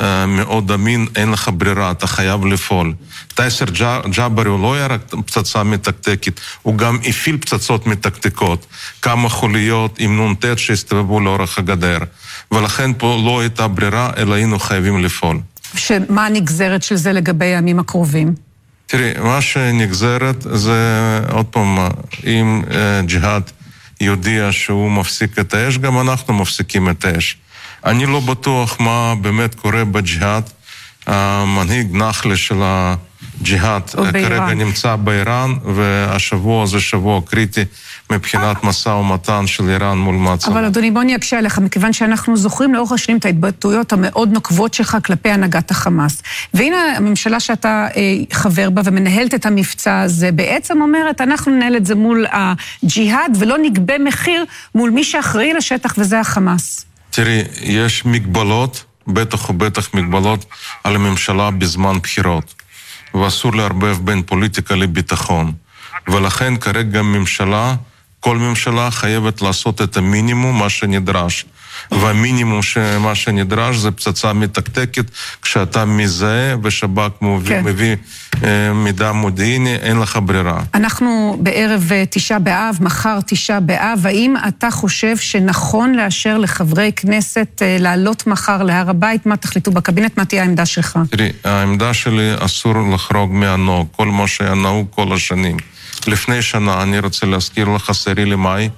[0.00, 2.94] אה, מאוד אמין, אין לך ברירה, אתה חייב לפעול.
[3.34, 3.64] טייסר
[4.10, 8.66] ג'אברי הוא לא היה רק פצצה מתקתקת, הוא גם הפעיל פצצות מתקתקות.
[9.02, 11.98] כמה חוליות עם נ"ט שהסתובבו לאורך הגדר.
[12.52, 15.40] ולכן פה לא הייתה ברירה, אלא היינו חייבים לפעול.
[15.74, 18.34] שמה הנגזרת של זה לגבי הימים הקרובים?
[18.86, 21.78] תראי, מה שנגזרת זה, עוד פעם,
[22.26, 23.42] אם אה, ג'יהאד
[24.00, 27.36] יודיע שהוא מפסיק את האש, גם אנחנו מפסיקים את האש.
[27.84, 30.50] אני לא בטוח מה באמת קורה בג'יהאד.
[31.06, 37.64] המנהיג נחלה של הג'יהאד כרגע נמצא באיראן, והשבוע זה שבוע קריטי
[38.12, 40.56] מבחינת משא ומתן של איראן מול מעצמות.
[40.56, 44.74] אבל אדוני, בוא אני אקשה עליך, מכיוון שאנחנו זוכרים לאורך השנים את ההתבטאויות המאוד נוקבות
[44.74, 46.22] שלך כלפי הנהגת החמאס.
[46.54, 48.02] והנה הממשלה שאתה אה,
[48.32, 53.58] חבר בה ומנהלת את המבצע הזה, בעצם אומרת, אנחנו ננהל את זה מול הג'יהאד ולא
[53.62, 54.44] נגבה מחיר
[54.74, 56.86] מול מי שאחראי לשטח וזה החמאס.
[57.10, 60.44] תראי, יש מגבלות, בטח ובטח מגבלות
[60.84, 62.54] על הממשלה בזמן בחירות.
[63.14, 65.52] ואסור לערבב בין פוליטיקה לביטחון.
[66.08, 67.74] ולכן כרגע ממשלה
[68.20, 71.44] כל ממשלה חייבת לעשות את המינימום, מה שנדרש.
[71.90, 75.04] והמינימום שמה שנדרש זה פצצה מתקתקת,
[75.42, 77.64] כשאתה מזהה ושב"כ מביא, כן.
[77.64, 77.96] מביא
[78.44, 80.60] אה, מידע מודיעיני, אין לך ברירה.
[80.74, 87.62] אנחנו בערב אה, תשעה באב, מחר תשעה באב, האם אתה חושב שנכון לאשר לחברי כנסת
[87.62, 89.26] אה, לעלות מחר להר הבית?
[89.26, 90.18] מה תחליטו בקבינט?
[90.18, 90.98] מה תהיה העמדה שלך?
[91.10, 95.56] תראי, העמדה שלי אסור לחרוג מהנוהג, כל מה שהיה נהוג כל השנים.
[96.06, 98.68] לפני שנה, אני רוצה להזכיר לך, עשירי למאי,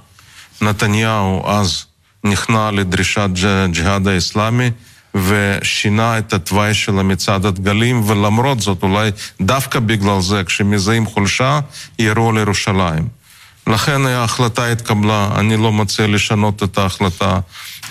[0.61, 1.85] נתניהו אז
[2.25, 3.29] נכנע לדרישת
[3.73, 4.71] ג'יהאד האסלאמי
[5.15, 9.11] ושינה את התוואי של מצעד הדגלים, ולמרות זאת, אולי
[9.41, 11.61] דווקא בגלל זה, כשמזהים חולשה,
[11.99, 13.09] ירו לירושלים.
[13.67, 17.41] לכן ההחלטה התקבלה, אני לא מציע לשנות את ההחלטה.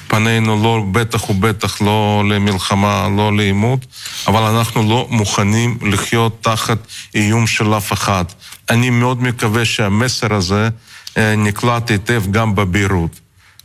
[0.08, 3.86] פנינו לא, בטח ובטח לא למלחמה, לא לעימות,
[4.28, 6.78] אבל אנחנו לא מוכנים לחיות תחת
[7.16, 8.26] איום של אף אחד.
[8.70, 10.70] אני מאוד מקווה שהמסר הזה
[11.18, 13.20] אה, נקלט היטב גם בביירות.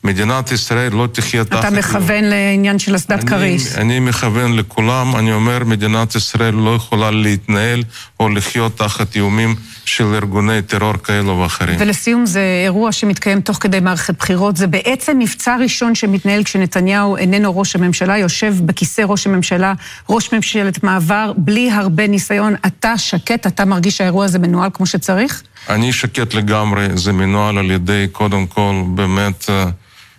[0.05, 1.61] מדינת ישראל לא תחיה תחת...
[1.61, 3.75] אתה מכוון לעניין של אסדת כריש.
[3.75, 7.83] אני מכוון לכולם, אני אומר, מדינת ישראל לא יכולה להתנהל
[8.21, 11.77] או לחיות תחת איומים של ארגוני טרור כאלו ואחרים.
[11.79, 14.57] ולסיום, זה אירוע שמתקיים תוך כדי מערכת בחירות.
[14.57, 19.73] זה בעצם מבצע ראשון שמתנהל כשנתניהו איננו ראש הממשלה, יושב בכיסא ראש הממשלה,
[20.09, 22.55] ראש ממשלת מעבר, בלי הרבה ניסיון.
[22.67, 23.47] אתה שקט?
[23.47, 25.43] אתה מרגיש שהאירוע הזה מנוהל כמו שצריך?
[25.69, 26.89] אני שקט לגמרי.
[26.95, 29.51] זה מנוהל על ידי, קודם כל, באמת...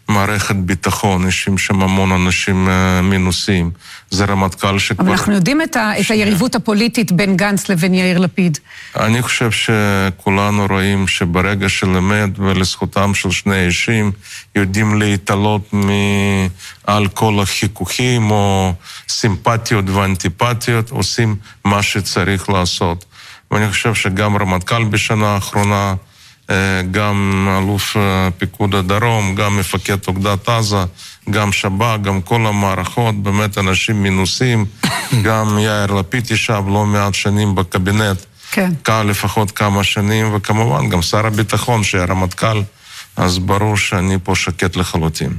[0.08, 3.72] מערכת ביטחון, יש שם המון אנשים אה, מנוסים.
[4.12, 5.04] זה רמטכ"ל שכבר...
[5.04, 8.58] אבל אנחנו יודעים את, ה, את היריבות הפוליטית בין גנץ לבין יאיר לפיד.
[8.96, 14.12] אני חושב שכולנו רואים שברגע של אמת ולזכותם של שני אישים,
[14.56, 18.74] יודעים להתעלות מעל כל החיכוכים או
[19.10, 21.36] סימפטיות ואנטיפטיות, עושים
[21.66, 23.06] מה שצריך לעשות.
[23.52, 25.94] ואני חושב שגם רמטכ"ל בשנה האחרונה...
[26.50, 30.84] אה, גם אלוף אה, פיקוד הדרום, גם מפקד אוגדת עזה,
[31.30, 34.66] גם שב"כ, גם כל המערכות, באמת אנשים מנוסים,
[35.26, 38.18] גם יאיר לפיד ישב לא מעט שנים בקבינט,
[38.52, 38.72] כן.
[39.06, 42.62] לפחות כמה שנים, וכמובן גם שר הביטחון שהיה רמטכ"ל,
[43.18, 45.30] אז ברור שאני פה שקט לחלוטין.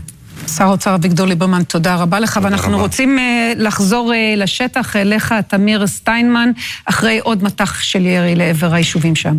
[0.56, 2.82] שר האוצר אביגדור ליברמן, תודה רבה לך, תודה ואנחנו רבה.
[2.82, 6.50] רוצים uh, לחזור uh, לשטח, אליך, תמיר סטיינמן,
[6.84, 9.36] אחרי עוד מטח של ירי לעבר היישובים שם.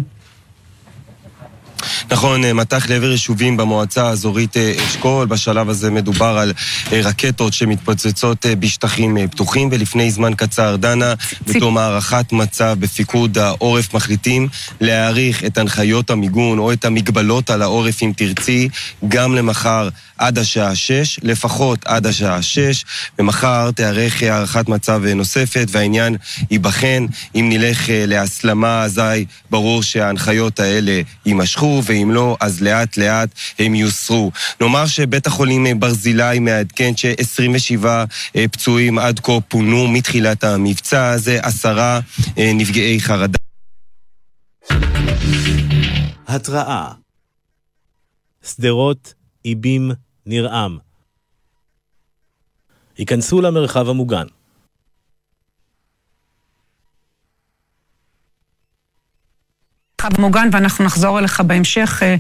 [2.12, 5.26] נכון, אה, מטח לעבר יישובים במועצה האזורית אה, אשכול.
[5.26, 6.54] בשלב הזה מדובר על
[6.92, 11.14] אה, רקטות שמתפוצצות בשטחים פתוחים, ולפני זמן קצר דנה
[11.48, 14.48] בתום הערכת מצב בפיקוד העורף מחליטים
[14.82, 18.70] להאריך את הנחיות המיגון או את המגבלות על העורף, אם תרצי,
[19.08, 22.86] גם למחר עד השעה 6, לפחות עד השעה 6,
[23.20, 26.16] ומחר תיערך הערכת מצב נוספת, והעניין
[26.52, 27.06] ייבחן.
[27.36, 34.32] אם נלך להסלמה, אזי ברור שההנחיות האלה יימשכו, ואם לא, אז לאט לאט הם יוסרו.
[34.62, 37.86] נאמר שבית החולים ברזילי מעדכן ש-27
[38.36, 42.00] אה, פצועים עד כה פונו מתחילת המבצע הזה, עשרה
[42.38, 43.38] אה, נפגעי חרדה.
[46.28, 46.92] התראה
[48.46, 49.14] שדרות,
[49.46, 49.92] איבים,
[50.26, 50.78] נרעם.
[52.98, 54.26] היכנסו למרחב המוגן.
[60.10, 62.04] מרחב מוגן, ואנחנו נחזור אליך בהמשך.
[62.04, 62.16] אה,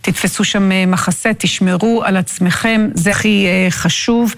[0.00, 4.34] תתפסו שם אה, מחסה, תשמרו על עצמכם, זה הכי אה, חשוב.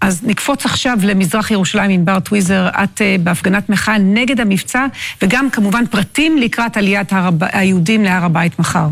[0.00, 4.86] אז נקפוץ עכשיו למזרח ירושלים, ענבר טוויזר, את בהפגנת מחאה נגד המבצע,
[5.22, 8.86] וגם כמובן פרטים לקראת עליית היהודים להר הבית מחר.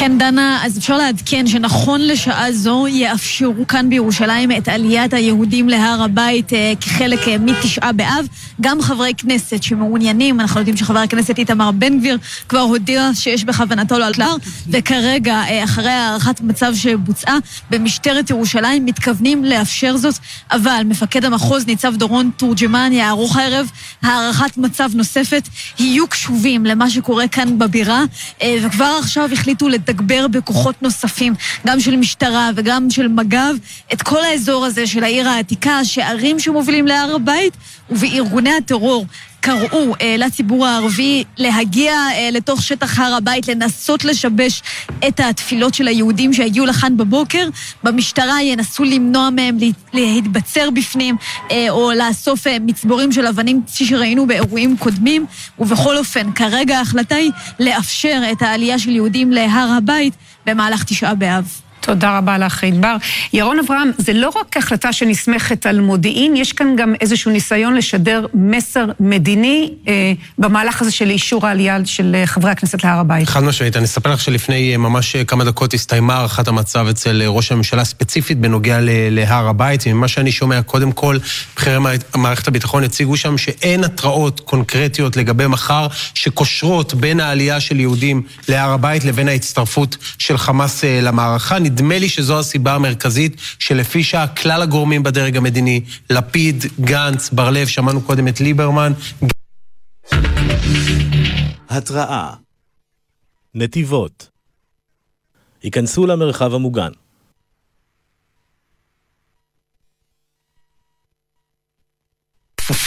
[0.00, 6.02] כן, דנה, אז אפשר לעדכן שנכון לשעה זו יאפשרו כאן בירושלים את עליית היהודים להר
[6.02, 8.26] הבית אה, כחלק אה, מתשעה באב.
[8.60, 13.98] גם חברי כנסת שמעוניינים, אנחנו יודעים שחבר הכנסת איתמר בן גביר כבר הודיע שיש בכוונתו
[13.98, 14.36] לעלות להר,
[14.70, 17.36] וכרגע, אה, אחרי הערכת מצב שבוצעה,
[17.70, 20.14] במשטרת ירושלים מתכוונים לאפשר זאת,
[20.50, 23.70] אבל מפקד המחוז ניצב דורון תורג'מן יערוך הערב
[24.02, 25.48] הערכת מצב נוספת.
[25.78, 28.04] יהיו קשובים למה שקורה כאן בבירה,
[28.62, 31.34] וכבר עכשיו החליטו לדבר לתגבר בכוחות נוספים,
[31.66, 33.54] גם של משטרה וגם של מג"ב,
[33.92, 37.56] את כל האזור הזה של העיר העתיקה, שערים שמובילים להר הבית,
[37.90, 39.06] ובארגוני הטרור
[39.40, 44.62] קראו אה, לציבור הערבי להגיע אה, לתוך שטח הר הבית, לנסות לשבש
[45.08, 47.48] את התפילות של היהודים שהגיעו לכאן בבוקר.
[47.84, 49.56] במשטרה ינסו למנוע מהם
[49.92, 51.16] להתבצר בפנים
[51.50, 55.26] אה, או לאסוף מצבורים של אבנים, כפי שראינו באירועים קודמים.
[55.58, 57.30] ובכל אופן, כרגע ההחלטה היא
[57.60, 60.14] לאפשר את העלייה של יהודים להר הבית
[60.46, 61.60] במהלך תשעה באב.
[61.80, 62.96] תודה רבה לך, ענבר.
[63.32, 68.26] ירון אברהם, זה לא רק החלטה שנסמכת על מודיעין, יש כאן גם איזשהו ניסיון לשדר
[68.34, 73.28] מסר מדיני אה, במהלך הזה של אישור העלייה של אה, חברי הכנסת להר הבית.
[73.28, 73.76] חד משמעית.
[73.76, 77.84] אני אספר לך שלפני אה, ממש אה, כמה דקות הסתיימה הערכת המצב אצל ראש הממשלה,
[77.84, 78.78] ספציפית בנוגע
[79.10, 79.82] להר הבית.
[79.86, 81.18] וממה שאני שומע, קודם כל,
[81.56, 81.76] בכירי
[82.16, 88.70] מערכת הביטחון הציגו שם שאין התראות קונקרטיות לגבי מחר שקושרות בין העלייה של יהודים להר
[88.70, 91.58] הבית לבין ההצטרפות של חמאס למערכה.
[91.70, 98.00] נדמה לי שזו הסיבה המרכזית שלפי שעה כלל הגורמים בדרג המדיני, לפיד, גנץ, בר-לב, שמענו
[98.00, 98.92] קודם את ליברמן.
[101.68, 102.34] התראה
[103.54, 104.28] נתיבות
[105.62, 106.90] היכנסו למרחב המוגן.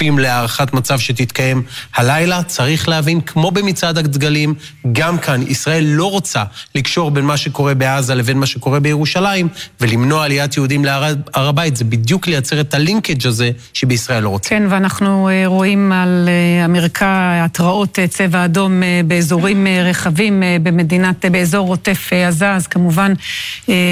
[0.04, 1.64] כפופים להערכת מצב שתתקיים
[1.96, 2.44] הלילה.
[2.44, 4.54] צריך להבין, כמו במצעד הדגלים,
[4.92, 6.44] גם כאן ישראל לא רוצה
[6.76, 9.48] לקשור בין מה שקורה בעזה לבין מה שקורה בירושלים,
[9.82, 11.76] ולמנוע עליית יהודים להר הבית.
[11.76, 14.50] זה בדיוק לייצר את הלינקג' הזה שבישראל לא רוצה.
[14.50, 16.30] כן, ואנחנו אה, רואים על
[16.64, 23.14] המרקע אה, התראות אה, צבע אדום באזורים רחבים במדינת, באזור עוטף עזה, אז כמובן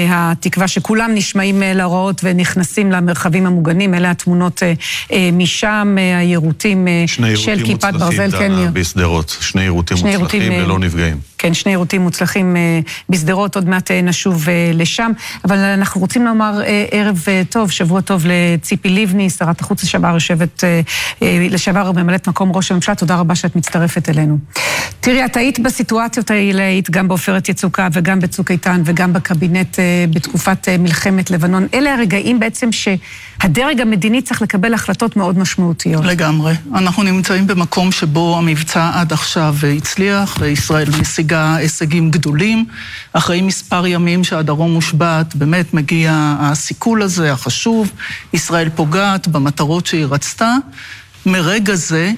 [0.08, 4.62] התקווה שכולם נשמעים להוראות ונכנסים למרחבים המוגנים, אלה התמונות
[5.32, 5.96] משם.
[6.02, 7.04] אה, היירוטים אה,
[7.36, 8.30] של כיפת ברזל.
[8.30, 11.31] שני יירוטים בשדרות, שני יירוטים מוצלחים ללא נפגעים.
[11.42, 12.56] כן, שני יירוטים מוצלחים
[13.08, 15.10] בשדרות, עוד מעט נשוב לשם.
[15.44, 20.64] אבל אנחנו רוצים לומר ערב טוב, שבוע טוב לציפי לבני, שרת החוץ לשעבר, יושבת,
[21.22, 24.38] לשעבר ממלאת מקום ראש הממשלה, תודה רבה שאת מצטרפת אלינו.
[25.00, 29.78] תראי, את היית בסיטואציות האלה, היית גם בעופרת יצוקה וגם בצוק איתן וגם בקבינט
[30.10, 31.66] בתקופת מלחמת לבנון.
[31.74, 36.04] אלה הרגעים בעצם שהדרג המדיני צריך לקבל החלטות מאוד משמעותיות.
[36.04, 36.54] לגמרי.
[36.74, 42.64] אנחנו נמצאים במקום שבו המבצע עד עכשיו הצליח, וישראל משיגה הישגים גדולים.
[43.12, 47.92] אחרי מספר ימים שהדרום מושבת, באמת מגיע הסיכול הזה, החשוב.
[48.32, 50.54] ישראל פוגעת במטרות שהיא רצתה.
[51.26, 52.12] מרגע זה,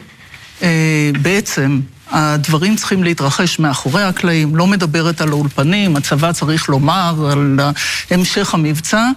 [1.23, 7.61] בעצם הדברים צריכים להתרחש מאחורי הקלעים, לא מדברת על האולפנים, הצבא צריך לומר על
[8.11, 9.09] המשך המבצע,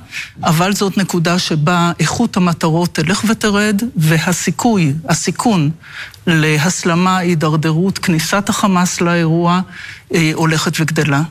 [0.43, 5.71] אבל זאת נקודה שבה איכות המטרות תלך ותרד, והסיכוי, הסיכון
[6.27, 9.61] להסלמה, הידרדרות, כניסת החמאס לאירוע,
[10.33, 11.21] הולכת וגדלה.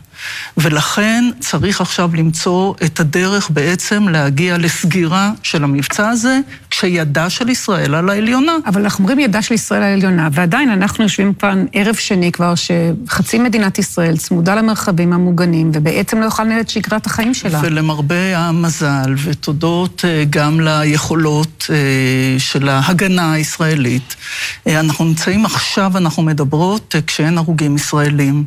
[0.56, 6.40] ולכן צריך עכשיו למצוא את הדרך בעצם להגיע לסגירה של המבצע הזה,
[6.76, 8.52] כשידה של ישראל על העליונה.
[8.66, 12.54] אבל אנחנו אומרים ידה של ישראל על העליונה, ועדיין אנחנו יושבים כאן ערב שני כבר,
[12.54, 17.60] שחצי מדינת ישראל צמודה למרחבים המוגנים, ובעצם לא יכולה לנהל את שגרת החיים שלה.
[17.62, 21.70] ולמרבה המזל, ותודות גם ליכולות
[22.38, 24.16] של ההגנה הישראלית,
[24.66, 28.44] אנחנו נמצאים עכשיו, אנחנו מדברות, כשאין הרוגים ישראלים.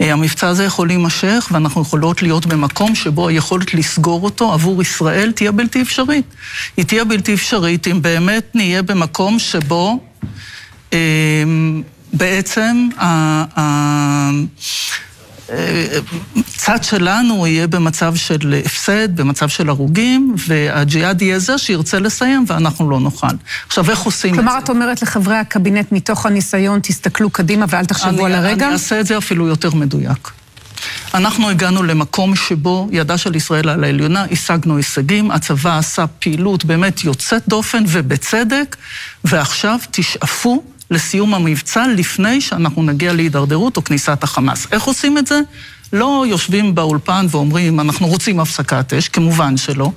[0.00, 5.52] המבצע הזה יכול להימשך, ואנחנו יכולות להיות במקום שבו היכולת לסגור אותו עבור ישראל תהיה
[5.52, 6.34] בלתי אפשרית.
[6.76, 9.98] היא תהיה בלתי אפשרית אם באמת נהיה במקום שבו
[12.12, 12.88] בעצם
[16.36, 22.90] הצד שלנו יהיה במצב של הפסד, במצב של הרוגים, והג'יהאד יהיה זה שירצה לסיים ואנחנו
[22.90, 23.26] לא נוכל.
[23.66, 24.64] עכשיו, איך עושים כלומר, את זה?
[24.64, 28.66] את אומרת לחברי הקבינט, מתוך הניסיון, תסתכלו קדימה ואל תחשבו אני, על הרגע?
[28.66, 30.30] אני אעשה את זה אפילו יותר מדויק.
[31.14, 37.04] אנחנו הגענו למקום שבו ידה של ישראל על העליונה, השגנו הישגים, הצבא עשה פעילות באמת
[37.04, 38.76] יוצאת דופן ובצדק,
[39.24, 44.66] ועכשיו תשאפו לסיום המבצע לפני שאנחנו נגיע להידרדרות או כניסת החמאס.
[44.72, 45.40] איך עושים את זה?
[45.92, 49.90] לא יושבים באולפן ואומרים, אנחנו רוצים הפסקת אש, כמובן שלא,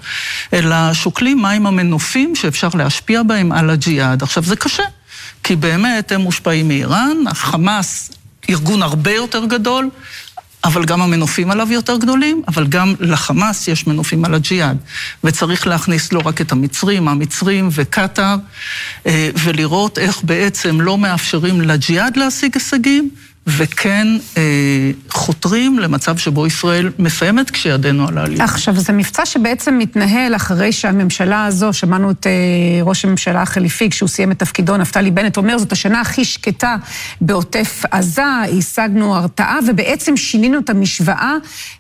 [0.53, 4.23] אלא שוקלים מהם המנופים שאפשר להשפיע בהם על הג'יהאד.
[4.23, 4.83] עכשיו, זה קשה,
[5.43, 8.11] כי באמת הם מושפעים מאיראן, החמאס
[8.49, 9.89] ארגון הרבה יותר גדול,
[10.63, 14.77] אבל גם המנופים עליו יותר גדולים, אבל גם לחמאס יש מנופים על הג'יהאד.
[15.23, 18.35] וצריך להכניס לא רק את המצרים, המצרים וקטאר,
[19.05, 23.09] אה, ולראות איך בעצם לא מאפשרים לג'יהאד להשיג הישגים,
[23.57, 24.41] וכן אה,
[25.09, 28.43] חותרים למצב שבו ישראל מסיימת כשידנו על העלייה.
[28.43, 32.31] עכשיו, זה מבצע שבעצם מתנהל אחרי שהממשלה הזו, שמענו את אה,
[32.83, 36.75] ראש הממשלה החליפי, כשהוא סיים את תפקידו, נפתלי בנט, אומר, זאת השנה הכי שקטה
[37.21, 38.23] בעוטף עזה,
[38.57, 41.33] השגנו הרתעה, ובעצם שינינו את המשוואה,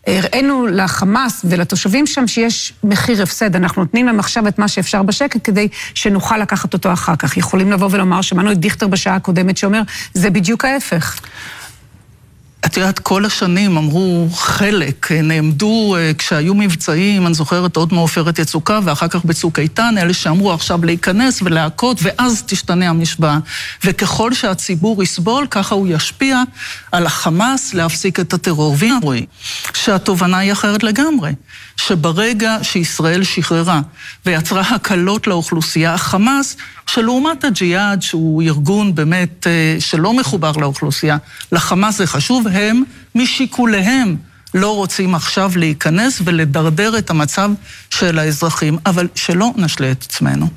[0.07, 3.55] הראינו לחמאס ולתושבים שם שיש מחיר הפסד.
[3.55, 7.37] אנחנו נותנים להם עכשיו את מה שאפשר בשקט, כדי שנוכל לקחת אותו אחר כך.
[7.37, 9.81] יכולים לבוא ולומר, שמענו את דיכטר בשעה הקודמת, שאומר,
[10.13, 11.19] זה בדיוק ההפך.
[12.65, 18.79] את יודעת, כל השנים אמרו חלק, נעמדו אה, כשהיו מבצעים, אני זוכרת עוד מעופרת יצוקה,
[18.83, 23.37] ואחר כך בצוק איתן, אלה שאמרו עכשיו להיכנס ולהכות, ואז תשתנה המשוואה.
[23.83, 26.43] וככל שהציבור יסבול, ככה הוא ישפיע
[26.91, 28.75] על החמאס להפסיק את הטרור.
[28.77, 29.25] והנה רואים
[29.73, 31.31] שהתובנה היא אחרת לגמרי,
[31.79, 33.81] שברגע שישראל שחררה
[34.25, 36.57] ויצרה הקלות לאוכלוסייה, החמאס,
[36.87, 41.17] שלעומת הג'יהאד, שהוא ארגון באמת אה, שלא מחובר לאוכלוסייה,
[41.51, 42.83] לחמאס זה חשוב, הם
[43.15, 44.15] משיקוליהם
[44.53, 47.51] לא רוצים עכשיו להיכנס ולדרדר את המצב
[47.89, 50.47] של האזרחים, אבל שלא נשלה את עצמנו.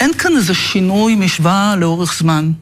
[0.00, 2.52] אין כאן איזה שינוי משוואה לאורך זמן.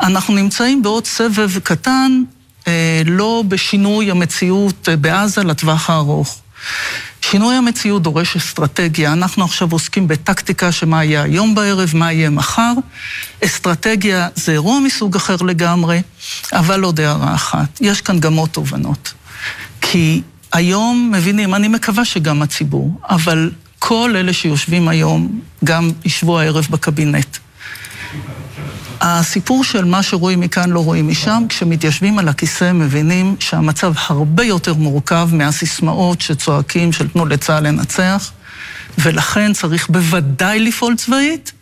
[0.00, 2.22] אנחנו נמצאים בעוד סבב קטן,
[2.66, 6.41] אה, לא בשינוי המציאות אה, בעזה לטווח הארוך.
[7.22, 9.12] שינוי המציאות דורש אסטרטגיה.
[9.12, 12.72] אנחנו עכשיו עוסקים בטקטיקה שמה יהיה היום בערב, מה יהיה מחר.
[13.44, 16.02] אסטרטגיה זה אירוע מסוג אחר לגמרי,
[16.52, 17.78] אבל עוד הערה אחת.
[17.80, 19.12] יש כאן גם עוד תובנות.
[19.80, 26.66] כי היום מבינים, אני מקווה שגם הציבור, אבל כל אלה שיושבים היום, גם ישבו הערב
[26.70, 27.36] בקבינט.
[29.04, 34.74] הסיפור של מה שרואים מכאן לא רואים משם, כשמתיישבים על הכיסא מבינים שהמצב הרבה יותר
[34.74, 38.32] מורכב מהסיסמאות שצועקים של תנו לצה"ל לנצח,
[38.98, 41.52] ולכן צריך בוודאי לפעול צבאית,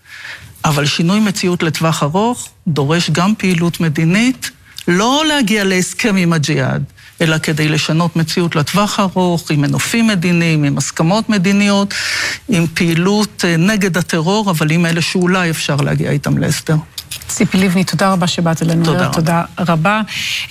[0.64, 4.50] אבל שינוי מציאות לטווח ארוך דורש גם פעילות מדינית,
[4.88, 6.84] לא להגיע להסכם עם הג'יהאד,
[7.20, 11.94] אלא כדי לשנות מציאות לטווח ארוך, עם מנופים מדיניים, עם הסכמות מדיניות,
[12.48, 16.76] עם פעילות אה, נגד הטרור, אבל עם אלה שאולי אפשר להגיע איתם להסדר.
[17.28, 18.84] ציפי לבני, תודה רבה שבאת אלינו.
[18.84, 19.12] תודה רבה.
[19.14, 20.00] תודה רבה.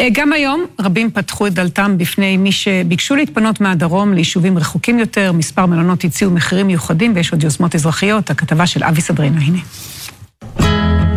[0.01, 5.31] אה, גם היום רבים פתחו את דלתם בפני מי שביקשו להתפנות מהדרום ליישובים רחוקים יותר,
[5.31, 8.29] מספר מלונות הציעו מחירים מיוחדים ויש עוד יוזמות אזרחיות.
[8.29, 9.59] הכתבה של אבי סדרינה, הנה.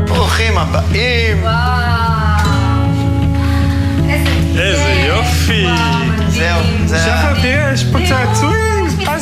[0.07, 1.36] ברוכים הבאים.
[4.59, 5.66] איזה יופי.
[6.28, 6.99] זהו, זה...
[6.99, 8.72] שחר, תראה, יש פה צעצועים.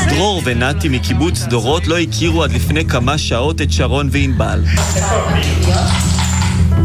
[0.09, 4.65] דרור ונתי מקיבוץ דורות לא הכירו עד לפני כמה שעות את שרון וענבל.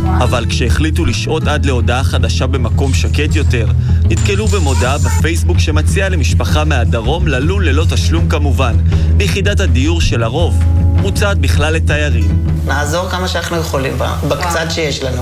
[0.04, 3.68] אבל כשהחליטו לשהות עד להודעה חדשה במקום שקט יותר,
[4.10, 8.76] נתקלו במודעה בפייסבוק שמציעה למשפחה מהדרום ללון ללא תשלום כמובן,
[9.18, 10.64] ביחידת הדיור של הרוב,
[11.02, 12.46] מוצעת בכלל לתיירים.
[12.66, 13.94] נעזור כמה שאנחנו יכולים,
[14.28, 15.22] בקצת שיש לנו.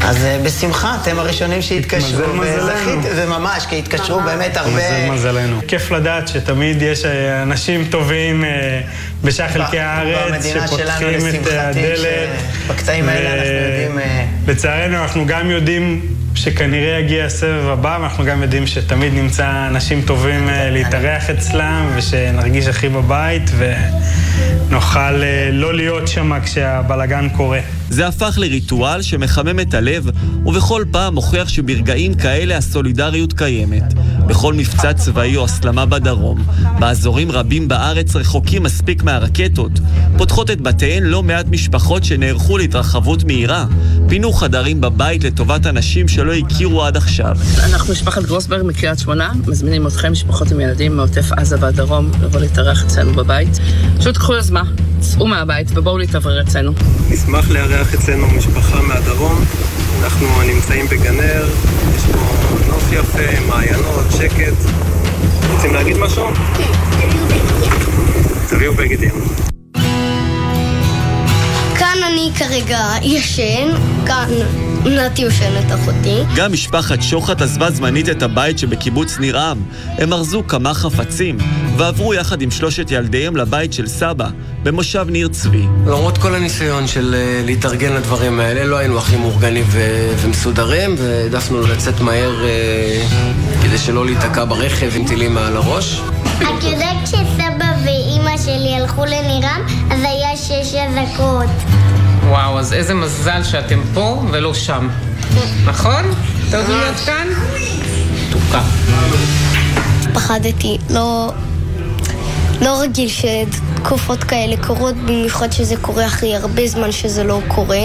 [0.00, 2.98] אז אה, בשמחה, אתם הראשונים שהתקשרו, מזל מזלנו.
[2.98, 4.70] וזכיתי, וממש, כי התקשרו באמת הרבה...
[4.70, 5.60] מזל מזלנו.
[5.68, 8.44] כיף לדעת שתמיד יש אה, אנשים טובים
[9.24, 12.28] אה, בשאר חלקי הארץ, שלנו, שפותחים את הדלת.
[12.66, 13.98] שבקטעים האלה אנחנו יודעים...
[13.98, 16.00] אה, לצערנו, אנחנו גם יודעים
[16.34, 22.66] שכנראה יגיע הסבב הבא, ואנחנו גם יודעים שתמיד נמצא אנשים טובים אה, להתארח אצלם, ושנרגיש
[22.66, 27.60] הכי בבית, ונוכל אה, לא להיות שם כשהבלגן קורה.
[27.90, 30.10] זה הפך לריטואל שמחמם את הלב,
[30.46, 33.94] ובכל פעם מוכיח שברגעים כאלה הסולידריות קיימת.
[34.26, 36.44] בכל מבצע צבאי או הסלמה בדרום,
[36.78, 39.72] באזורים רבים בארץ רחוקים מספיק מהרקטות,
[40.16, 43.66] פותחות את בתיהן לא מעט משפחות שנערכו להתרחבות מהירה,
[44.08, 47.36] פינו חדרים בבית לטובת אנשים שלא הכירו עד עכשיו.
[47.64, 52.84] אנחנו משפחת גרוסברג מקריית שמונה, מזמינים אתכם, משפחות עם ילדים מעוטף עזה והדרום, לבוא להתארח
[52.84, 53.58] אצלנו בבית.
[53.98, 54.62] פשוט קחו יוזמה,
[55.00, 56.72] צאו מהבית ובואו להתאוורר אצלנו.
[57.10, 59.44] נשמח לארח אצלנו משפחה מהדרום.
[60.02, 61.48] אנחנו נמצאים בגנר,
[61.96, 62.18] יש פה
[62.68, 64.70] נוף יפה, מעיינות, שקט.
[65.52, 66.26] רוצים להגיד משהו?
[68.48, 69.14] תביאו בגדים.
[71.78, 73.68] כאן אני כרגע ישן,
[74.06, 74.28] כאן
[74.84, 76.22] נתי יושנת אחותי.
[76.36, 79.62] גם משפחת שוחט עזבה זמנית את הבית שבקיבוץ ניר עם.
[79.98, 81.38] הם ארזו כמה חפצים,
[81.76, 84.28] ועברו יחד עם שלושת ילדיהם לבית של סבא,
[84.62, 85.62] במושב ניר צבי.
[85.86, 91.60] למרות כל הניסיון של uh, להתארגן לדברים האלה, לא היינו הכי מאורגנים ו- ומסודרים, והעדפנו
[91.66, 96.00] לצאת מהר uh, כדי שלא להיתקע ברכב עם טילים מעל הראש.
[96.38, 99.60] את יודעת כשסבא ואימא שלי הלכו לנירם,
[99.90, 101.87] אז היה שש אזעקות.
[102.28, 104.88] וואו, אז איזה מזל שאתם פה ולא שם.
[105.64, 106.02] נכון?
[106.50, 107.26] טוב להיות כאן?
[108.30, 108.60] תוקה.
[110.14, 111.32] פחדתי, לא...
[112.62, 117.78] לא רגיל שתקופות כאלה קורות, במיוחד שזה קורה אחרי הרבה זמן שזה לא קורה.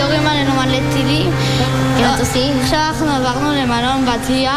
[0.00, 1.30] יורים עלינו מלא טילים.
[2.62, 4.56] עכשיו אנחנו עברנו למלון בתיה,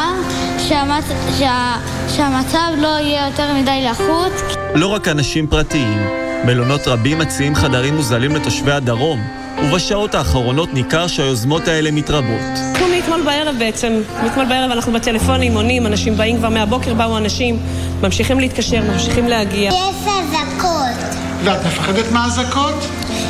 [0.67, 1.77] שהמצ- שה-
[2.15, 4.33] שהמצב לא יהיה יותר מדי לחוץ.
[4.75, 6.07] לא רק אנשים פרטיים,
[6.45, 9.19] מלונות רבים מציעים חדרים מוזלים לתושבי הדרום,
[9.63, 12.41] ובשעות האחרונות ניכר שהיוזמות האלה מתרבות.
[12.71, 17.59] אנחנו מאתמול בערב בעצם, מאתמול בערב אנחנו בטלפונים עונים, אנשים באים כבר מהבוקר, באו אנשים,
[18.01, 19.71] ממשיכים להתקשר, ממשיכים להגיע.
[19.71, 19.75] יש
[20.07, 21.15] אזעקות.
[21.43, 22.85] ואת מפחדת מהאזעקות?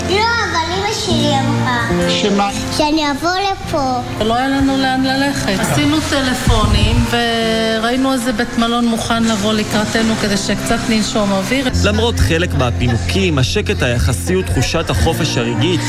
[0.09, 0.51] לא,
[1.06, 2.10] שלי אמרה.
[2.10, 2.49] שמה?
[2.78, 4.02] שאני אבוא לפה.
[4.26, 5.60] לא היה לנו לאן ללכת.
[5.60, 11.68] עשינו טלפונים וראינו איזה בית מלון מוכן לבוא לקראתנו כדי שקצת ננשום אוויר.
[11.86, 15.82] למרות חלק מהפינוקים, השקט היחסי ותחושת החופש הרגעית,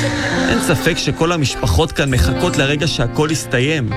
[0.49, 3.91] אין ספק שכל המשפחות כאן מחכות לרגע שהכל יסתיים,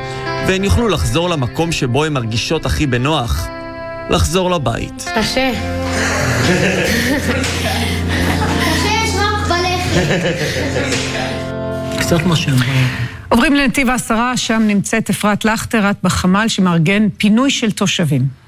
[0.48, 3.48] והן יוכלו לחזור למקום שבו הן מרגישות הכי בנוח,
[4.10, 5.06] לחזור לבית.
[5.16, 5.52] קשה.
[12.00, 12.66] קצת מה שאמרה.
[13.30, 18.45] עוברים לנתיב העשרה, שם נמצאת אפרת לכטר, את בחמ"ל שמארגן פינוי של תושבים.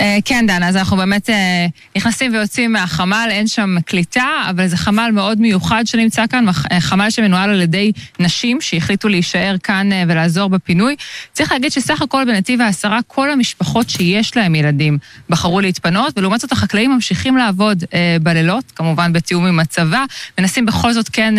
[0.00, 4.76] אה, כן, דנה, אז אנחנו באמת אה, נכנסים ויוצאים מהחמ"ל, אין שם קליטה, אבל זה
[4.76, 10.48] חמ"ל מאוד מיוחד שנמצא כאן, אה, חמ"ל שמנוהל על ידי נשים שהחליטו להישאר כאן ולעזור
[10.48, 10.96] בפינוי.
[11.32, 14.98] צריך להגיד שסך הכל בנתיב העשרה, כל המשפחות שיש להם ילדים
[15.30, 17.84] בחרו להתפנות, ולעומת זאת החקלאים ממשיכים לעבוד
[18.22, 20.04] בלילות, כמובן בתיאום עם הצבא,
[20.38, 21.34] מנסים בכל זאת כן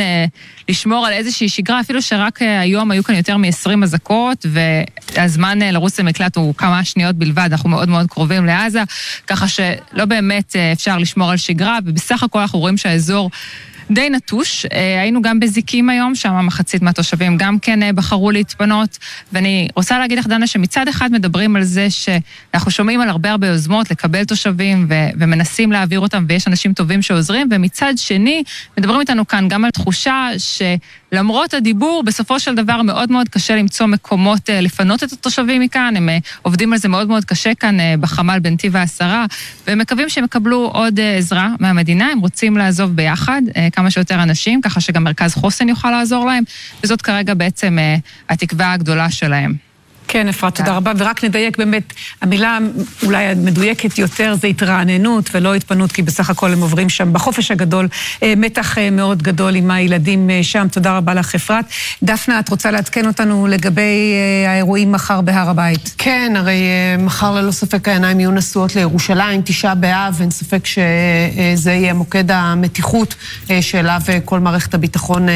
[0.70, 4.46] לשמור על איזושהי שגרה, אפילו שרק היום היו כאן יותר מ-20 אזעקות,
[5.16, 8.84] והזמן לרוץ למקלט הוא כמה שניות בלבד, אנחנו מאוד מאוד קרובים לעזה,
[9.28, 13.30] ככה שלא באמת אה, אפשר לשמור על שגרה, ובסך הכל אנחנו רואים שהאזור...
[13.92, 14.66] די נטוש.
[14.66, 18.98] אה, היינו גם בזיקים היום, שם מחצית מהתושבים גם כן אה, בחרו להתפנות.
[19.34, 23.48] ואני רוצה להגיד לך, דנה, שמצד אחד מדברים על זה שאנחנו שומעים על הרבה הרבה
[23.48, 28.44] יוזמות לקבל תושבים ו- ומנסים להעביר אותם, ויש אנשים טובים שעוזרים, ומצד שני,
[28.78, 33.86] מדברים איתנו כאן גם על תחושה שלמרות הדיבור, בסופו של דבר מאוד מאוד קשה למצוא
[33.86, 35.94] מקומות אה, לפנות את התושבים מכאן.
[35.98, 36.10] הם
[36.42, 39.26] עובדים על זה מאוד מאוד קשה כאן בחמ"ל בנתיב העשרה,
[39.68, 42.12] והם מקווים שהם יקבלו עוד עזרה מהמדינה.
[42.12, 43.42] הם רוצים לעזוב ביחד
[43.80, 46.44] כמה שיותר אנשים, ככה שגם מרכז חוסן יוכל לעזור להם,
[46.84, 47.96] וזאת כרגע בעצם אה,
[48.30, 49.69] התקווה הגדולה שלהם.
[50.12, 50.92] כן, אפרת, תודה רבה.
[50.98, 52.58] ורק נדייק באמת, המילה
[53.04, 57.88] אולי המדויקת יותר זה התרעננות ולא התפנות, כי בסך הכל הם עוברים שם בחופש הגדול
[58.24, 60.68] אה, מתח אה, מאוד גדול עם הילדים אה, שם.
[60.72, 61.66] תודה רבה לך, אפרת.
[62.04, 64.14] דפנה, את רוצה לעדכן אותנו לגבי
[64.48, 65.96] האירועים מחר בהר הבית?
[65.98, 66.62] כן, הרי
[67.00, 73.16] מחר ללא ספק העיניים יהיו נשואות לירושלים, תשעה באב, אין ספק שזה יהיה מוקד המתיחות
[73.62, 75.28] שאליו כל מערכת הביטחון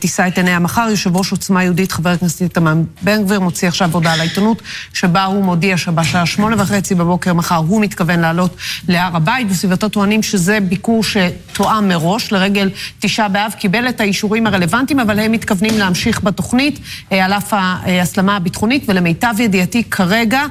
[0.00, 0.86] תישא את עיניה מחר.
[0.90, 4.62] יושב ראש עוצמה יהודית, חבר הכנסת איתמר בן גביר, מוציא עכשיו הודעה לעיתונות,
[4.92, 8.56] שבה הוא מודיע שבשעה שמונה וחצי בבוקר מחר הוא מתכוון לעלות
[8.88, 9.48] להר הבית.
[9.48, 15.32] בסביבתו טוענים שזה ביקור שתואם מראש לרגל תשעה באב, קיבל את האישורים הרלוונטיים, אבל הם
[15.32, 16.80] מתכוונים להמשיך בתוכנית
[17.12, 20.42] אה, על אף ההסלמה הביטחונית, ולמיטב ידיעתי כרגע...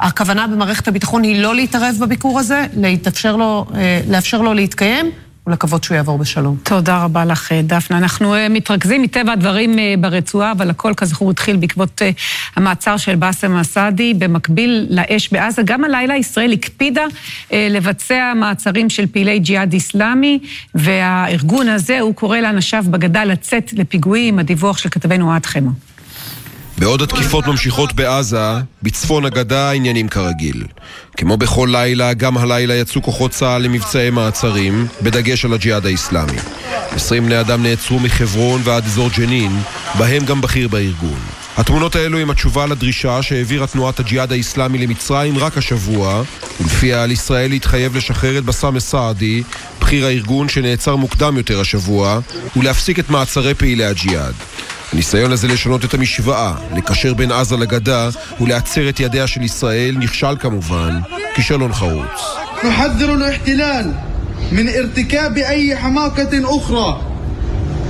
[0.00, 5.10] הכוונה במערכת הביטחון היא לא להתערב בביקור הזה, להתאפשר לו, אה, לאפשר לו להתקיים
[5.46, 6.56] ולקוות שהוא יעבור בשלום.
[6.62, 7.98] תודה רבה לך, אה, דפנה.
[7.98, 12.02] אנחנו אה, מתרכזים מטבע הדברים אה, ברצועה, אבל הכל כזכור התחיל בעקבות
[12.56, 14.14] המעצר של באסם אסעדי.
[14.14, 17.04] במקביל לאש בעזה, גם הלילה ישראל הקפידה
[17.52, 20.38] לבצע מעצרים של פעילי ג'יהאד איסלאמי,
[20.74, 24.38] והארגון הזה, הוא קורא לאנשיו בגדה לצאת לפיגועים.
[24.38, 25.70] הדיווח של כתבנו אוהד חמו.
[26.80, 28.52] בעוד התקיפות ממשיכות בעזה,
[28.82, 30.64] בצפון הגדה עניינים כרגיל.
[31.16, 36.38] כמו בכל לילה, גם הלילה יצאו כוחות צה"ל למבצעי מעצרים, בדגש על הג'יהאד האיסלאמי.
[36.90, 39.60] 20 בני אדם נעצרו מחברון ועד אזור ג'נין,
[39.98, 41.20] בהם גם בכיר בארגון.
[41.56, 46.22] התמונות האלו הם התשובה לדרישה שהעבירה תנועת הג'יהאד האיסלאמי למצרים רק השבוע,
[46.60, 49.42] ולפיה על ישראל להתחייב לשחרר את בסאם א-סעדי,
[49.80, 52.20] בכיר הארגון שנעצר מוקדם יותר השבוע,
[52.56, 54.34] ולהפסיק את מעצרי פעילי הג'יהאד.
[54.93, 58.09] הניסיון הזה לשנות את המשוואה, לקשר בין עזה לגדה
[58.41, 60.99] ולעצר את ידיה של ישראל, נכשל כמובן,
[61.35, 62.21] כישלון חרוץ.
[62.63, 63.93] نحذر الاحتلال
[64.51, 67.01] من ارتكاب أي حماقة أخرى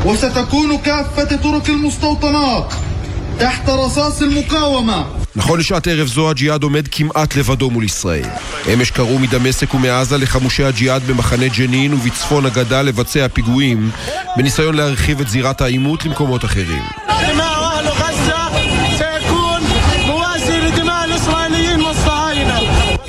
[0.05, 2.88] وستكون كافة طرق المستوطنات تحت رصاص المقاومة
[5.36, 8.24] נכון לשעת ערב זו הג'יהאד עומד כמעט לבדו מול ישראל.
[8.74, 13.90] אמש קראו מדמשק ומעזה לחמושי הג'יהאד במחנה ג'נין ובצפון הגדה לבצע פיגועים
[14.36, 16.82] בניסיון להרחיב את זירת העימות למקומות אחרים.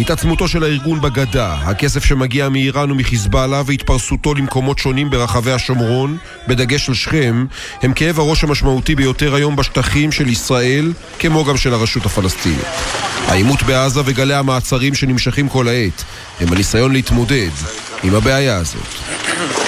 [0.02, 6.96] התעצמותו של הארגון בגדה, הכסף שמגיע מאיראן ומחיזבאללה והתפרסותו למקומות שונים ברחבי השומרון, בדגש על
[6.96, 7.46] שכם,
[7.82, 12.66] הם כאב הראש המשמעותי ביותר היום בשטחים של ישראל, כמו גם של הרשות הפלסטינית.
[13.28, 16.04] העימות בעזה וגלי המעצרים שנמשכים כל העת
[16.40, 17.52] הם הניסיון להתמודד
[18.04, 19.61] עם הבעיה הזאת.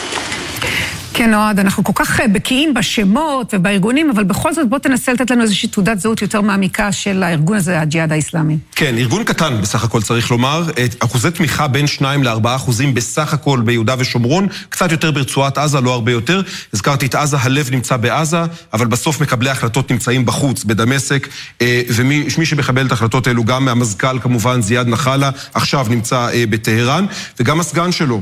[1.15, 5.31] כן, אוהד, אנחנו כל כך אה, בקיאים בשמות ובארגונים, אבל בכל זאת בוא תנסה לתת
[5.31, 8.57] לנו איזושהי תעודת זהות יותר מעמיקה של הארגון הזה, הג'יהאד האיסלאמי.
[8.75, 10.63] כן, ארגון קטן בסך הכל צריך לומר,
[10.99, 15.93] אחוזי תמיכה בין 2 ל-4 אחוזים בסך הכל ביהודה ושומרון, קצת יותר ברצועת עזה, לא
[15.93, 16.41] הרבה יותר.
[16.73, 18.41] הזכרתי את עזה, הלב נמצא בעזה,
[18.73, 21.27] אבל בסוף מקבלי ההחלטות נמצאים בחוץ, בדמשק,
[21.61, 27.05] אה, ומי שמקבל את ההחלטות האלו, גם המזכ"ל כמובן, זיאד נחלה, עכשיו נמצא אה, בטהרן,
[27.39, 28.21] וגם הסגן שלו,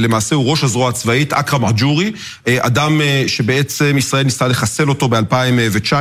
[0.00, 2.12] למעשה הוא ראש הזרוע הצבאית, אכרם עג'ורי.
[2.48, 5.94] אדם שבעצם ישראל ניסתה לחסל אותו ב-2019,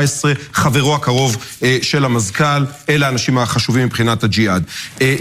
[0.53, 1.37] חברו הקרוב
[1.81, 4.63] של המזכ"ל, אלה האנשים החשובים מבחינת הג'יהאד.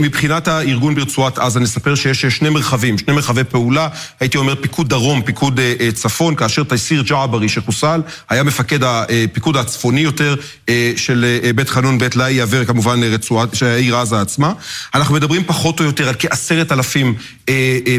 [0.00, 3.88] מבחינת הארגון ברצועת עזה, נספר שיש שני מרחבים, שני מרחבי פעולה,
[4.20, 5.61] הייתי אומר פיקוד דרום, פיקוד
[5.94, 10.36] צפון, כאשר תייסיר ג'עברי שחוסל, היה מפקד הפיקוד הצפוני יותר
[10.96, 14.52] של בית חנון, בית לאי, יעבר כמובן רצועת, העיר עזה עצמה.
[14.94, 17.14] אנחנו מדברים פחות או יותר על כעשרת אלפים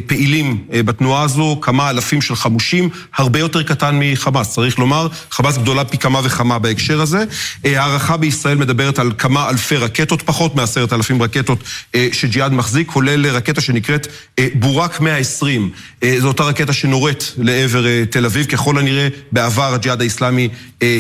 [0.08, 5.86] פעילים בתנועה הזו, כמה אלפים של חמושים, הרבה יותר קטן מחמאס, צריך לומר, חמאס גדולה
[5.86, 7.24] פי כמה וכמה בהקשר הזה.
[7.64, 11.64] הערכה בישראל מדברת על כמה אלפי רקטות, פחות מעשרת אלפים רקטות
[12.12, 14.08] שג'יהאד מחזיק, כולל רקטה שנקראת
[14.54, 15.70] בורק 120.
[16.20, 20.50] זו אותה רקטה שנורית לעבר תל אביב, ככל הנראה בעבר הג'יהאד האיסלאמי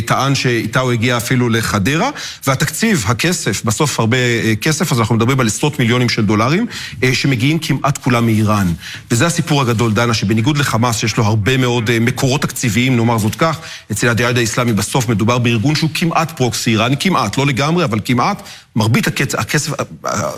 [0.05, 2.09] טען שאיתה הוא הגיע אפילו לחדרה,
[2.47, 4.17] והתקציב, הכסף, בסוף הרבה
[4.61, 6.65] כסף, אז אנחנו מדברים על עשרות מיליונים של דולרים,
[7.13, 8.67] שמגיעים כמעט כולם מאיראן.
[9.11, 13.59] וזה הסיפור הגדול, דנה, שבניגוד לחמאס, שיש לו הרבה מאוד מקורות תקציביים, נאמר זאת כך,
[13.91, 18.41] אצל הג'יהאד האיסלאמי בסוף מדובר בארגון שהוא כמעט פרוקסי איראני, כמעט, לא לגמרי, אבל כמעט.
[18.75, 19.71] מרבית הכסף, הכסף,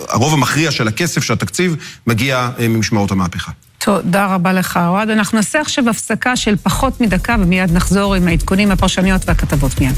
[0.10, 1.76] הרוב המכריע של הכסף, של התקציב,
[2.08, 3.52] מגיע ממשמעות המהפכה.
[3.78, 5.10] תודה רבה לך, אוהד.
[5.10, 9.96] אנחנו נעשה עכשיו הפסקה של פחות מדקה, ומיד נחזור עם העדכונים, הפרשניות והכתבות מיד.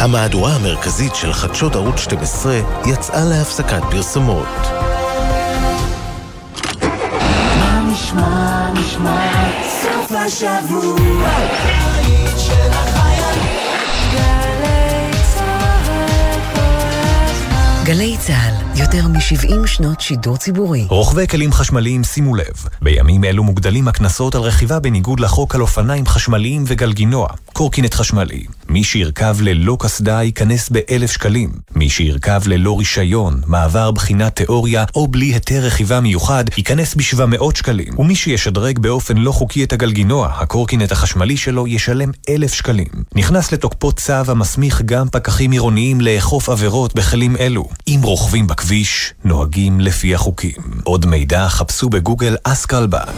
[0.00, 4.85] המהדורה המרכזית של חדשות ערוץ 12 יצאה להפסקת פרסומות.
[8.16, 9.50] נשמע, נשמע,
[9.82, 13.56] סוף השבוע, הבית של החיילים.
[17.84, 18.86] גלי צהל כל הזמן.
[18.86, 20.86] גלי צה"ל, יותר מ-70 שנות שידור ציבורי.
[20.88, 26.06] רוכבי כלים חשמליים שימו לב, בימים אלו מוגדלים הקנסות על רכיבה בניגוד לחוק על אופניים
[26.06, 28.44] חשמליים וגלגינוע, קורקינט חשמלי.
[28.68, 31.50] מי שירכב ללא קסדה ייכנס באלף שקלים.
[31.74, 37.56] מי שירכב ללא רישיון, מעבר בחינת תיאוריה או בלי היתר רכיבה מיוחד, ייכנס בשבע מאות
[37.56, 37.98] שקלים.
[37.98, 42.88] ומי שישדרג באופן לא חוקי את הגלגינוע, הקורקינט החשמלי שלו ישלם אלף שקלים.
[43.14, 47.68] נכנס לתוקפו צו המסמיך גם פקחים עירוניים לאכוף עבירות בכלים אלו.
[47.88, 48.65] אם רוכבים בכביש,
[49.24, 50.62] נוהגים לפי החוקים.
[50.84, 53.12] עוד מידע חפשו בגוגל אסקרלבד.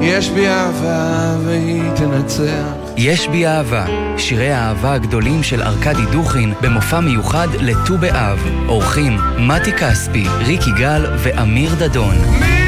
[0.00, 2.64] יש בי אהבה והיא תנצח.
[2.96, 3.86] יש בי אהבה,
[4.18, 8.38] שירי האהבה הגדולים של ארכדי דוכין במופע מיוחד לט"ו באב.
[8.68, 12.14] אורחים מתי כספי, ריק יגאל ואמיר דדון.
[12.40, 12.59] מי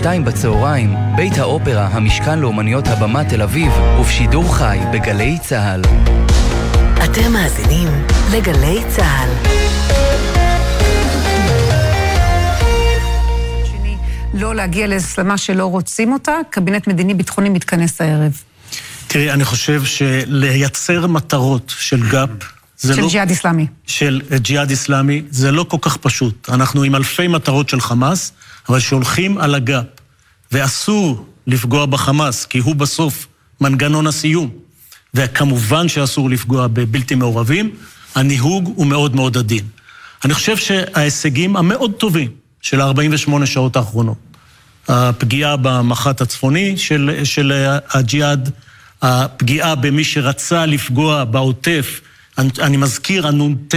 [0.00, 5.82] שישי, שתיים בצהריים, בית האופרה, המשכן לאומניות הבמה תל אביב, ובשידור חי בגלי צה"ל.
[7.04, 7.88] אתם מאזינים
[8.32, 9.30] לגלי צה"ל.
[14.34, 18.32] לא להגיע להסלמה שלא רוצים אותה, קבינט מדיני-ביטחוני מתכנס הערב.
[19.06, 22.30] תראי, אני חושב שלייצר מטרות של גאפ,
[22.82, 23.08] של לא...
[23.08, 23.66] ג'יהאד איסלאמי.
[23.86, 26.48] של ג'יהאד איסלאמי, זה לא כל כך פשוט.
[26.52, 28.32] אנחנו עם אלפי מטרות של חמאס,
[28.70, 29.84] אבל שהולכים על הגאפ,
[30.52, 33.26] ואסור לפגוע בחמאס, כי הוא בסוף
[33.60, 34.50] מנגנון הסיום.
[35.14, 37.70] וכמובן שאסור לפגוע בבלתי מעורבים,
[38.14, 39.64] הניהוג הוא מאוד מאוד עדין.
[40.24, 42.28] אני חושב שההישגים המאוד טובים
[42.62, 44.16] של ה-48 שעות האחרונות,
[44.88, 47.52] הפגיעה במח"ט הצפוני של, של
[47.90, 48.50] הג'יהאד,
[49.02, 52.00] הפגיעה במי שרצה לפגוע בעוטף,
[52.38, 53.74] אני, אני מזכיר, הנ"ט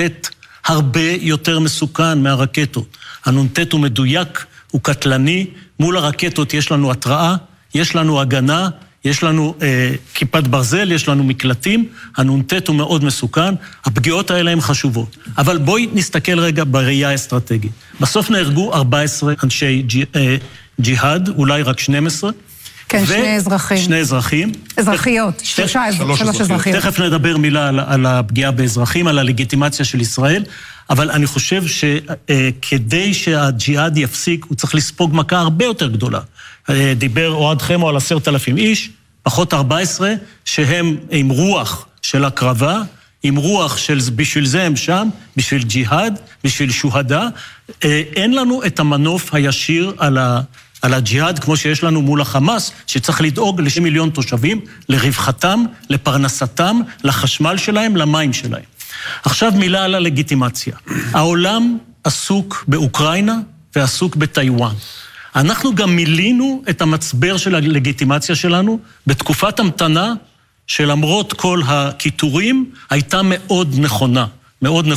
[0.66, 2.98] הרבה יותר מסוכן מהרקטות.
[3.26, 5.46] הנ"ט הוא מדויק, הוא קטלני,
[5.80, 7.36] מול הרקטות יש לנו התראה,
[7.76, 8.70] יש לנו הגנה,
[9.06, 11.86] יש לנו אה, כיפת ברזל, יש לנו מקלטים,
[12.18, 13.54] הנ"ט הוא מאוד מסוכן,
[13.86, 15.18] הפגיעות האלה הן חשובות.
[15.38, 17.72] אבל בואי נסתכל רגע בראייה האסטרטגית.
[18.00, 20.36] בסוף נהרגו 14 אנשי ג'י, אה,
[20.82, 22.32] ג'יהאד, אולי רק 12.
[22.90, 23.78] כן, שני אזרחים.
[23.78, 24.52] שני אזרחים.
[24.78, 26.78] אזרחיות, שלושה שלוש שלוש אזרחיות.
[26.78, 30.44] תכף נדבר מילה על, על הפגיעה באזרחים, על הלגיטימציה של ישראל,
[30.94, 36.20] אבל אני חושב שכדי שהג'יהאד יפסיק, הוא צריך לספוג מכה הרבה יותר גדולה.
[36.70, 38.90] אה, דיבר אוהד חמו על עשרת אלפים איש,
[39.24, 40.14] פחות 14,
[40.46, 42.82] שהם עם רוח של הקרבה,
[43.24, 47.28] עם רוח של בשביל זה הם שם, בשביל ג'יהאד, בשביל שוהדה.
[47.84, 50.42] אה, אין לנו את המנוף הישיר על ה...
[50.82, 57.58] על הג'יהאד, כמו שיש לנו מול החמאס, שצריך לדאוג ל מיליון תושבים, לרווחתם, לפרנסתם, לחשמל
[57.58, 58.73] שלהם, למים שלהם.
[59.24, 60.76] עכשיו מילה על הלגיטימציה.
[61.12, 63.40] העולם עסוק באוקראינה
[63.76, 64.74] ועסוק בטיוואן.
[65.36, 70.14] אנחנו גם מילינו את המצבר של הלגיטימציה שלנו בתקופת המתנה
[70.68, 74.26] שלמרות כל הקיטורים, הייתה מאוד נכונה.
[74.62, 74.92] מאוד נכונה.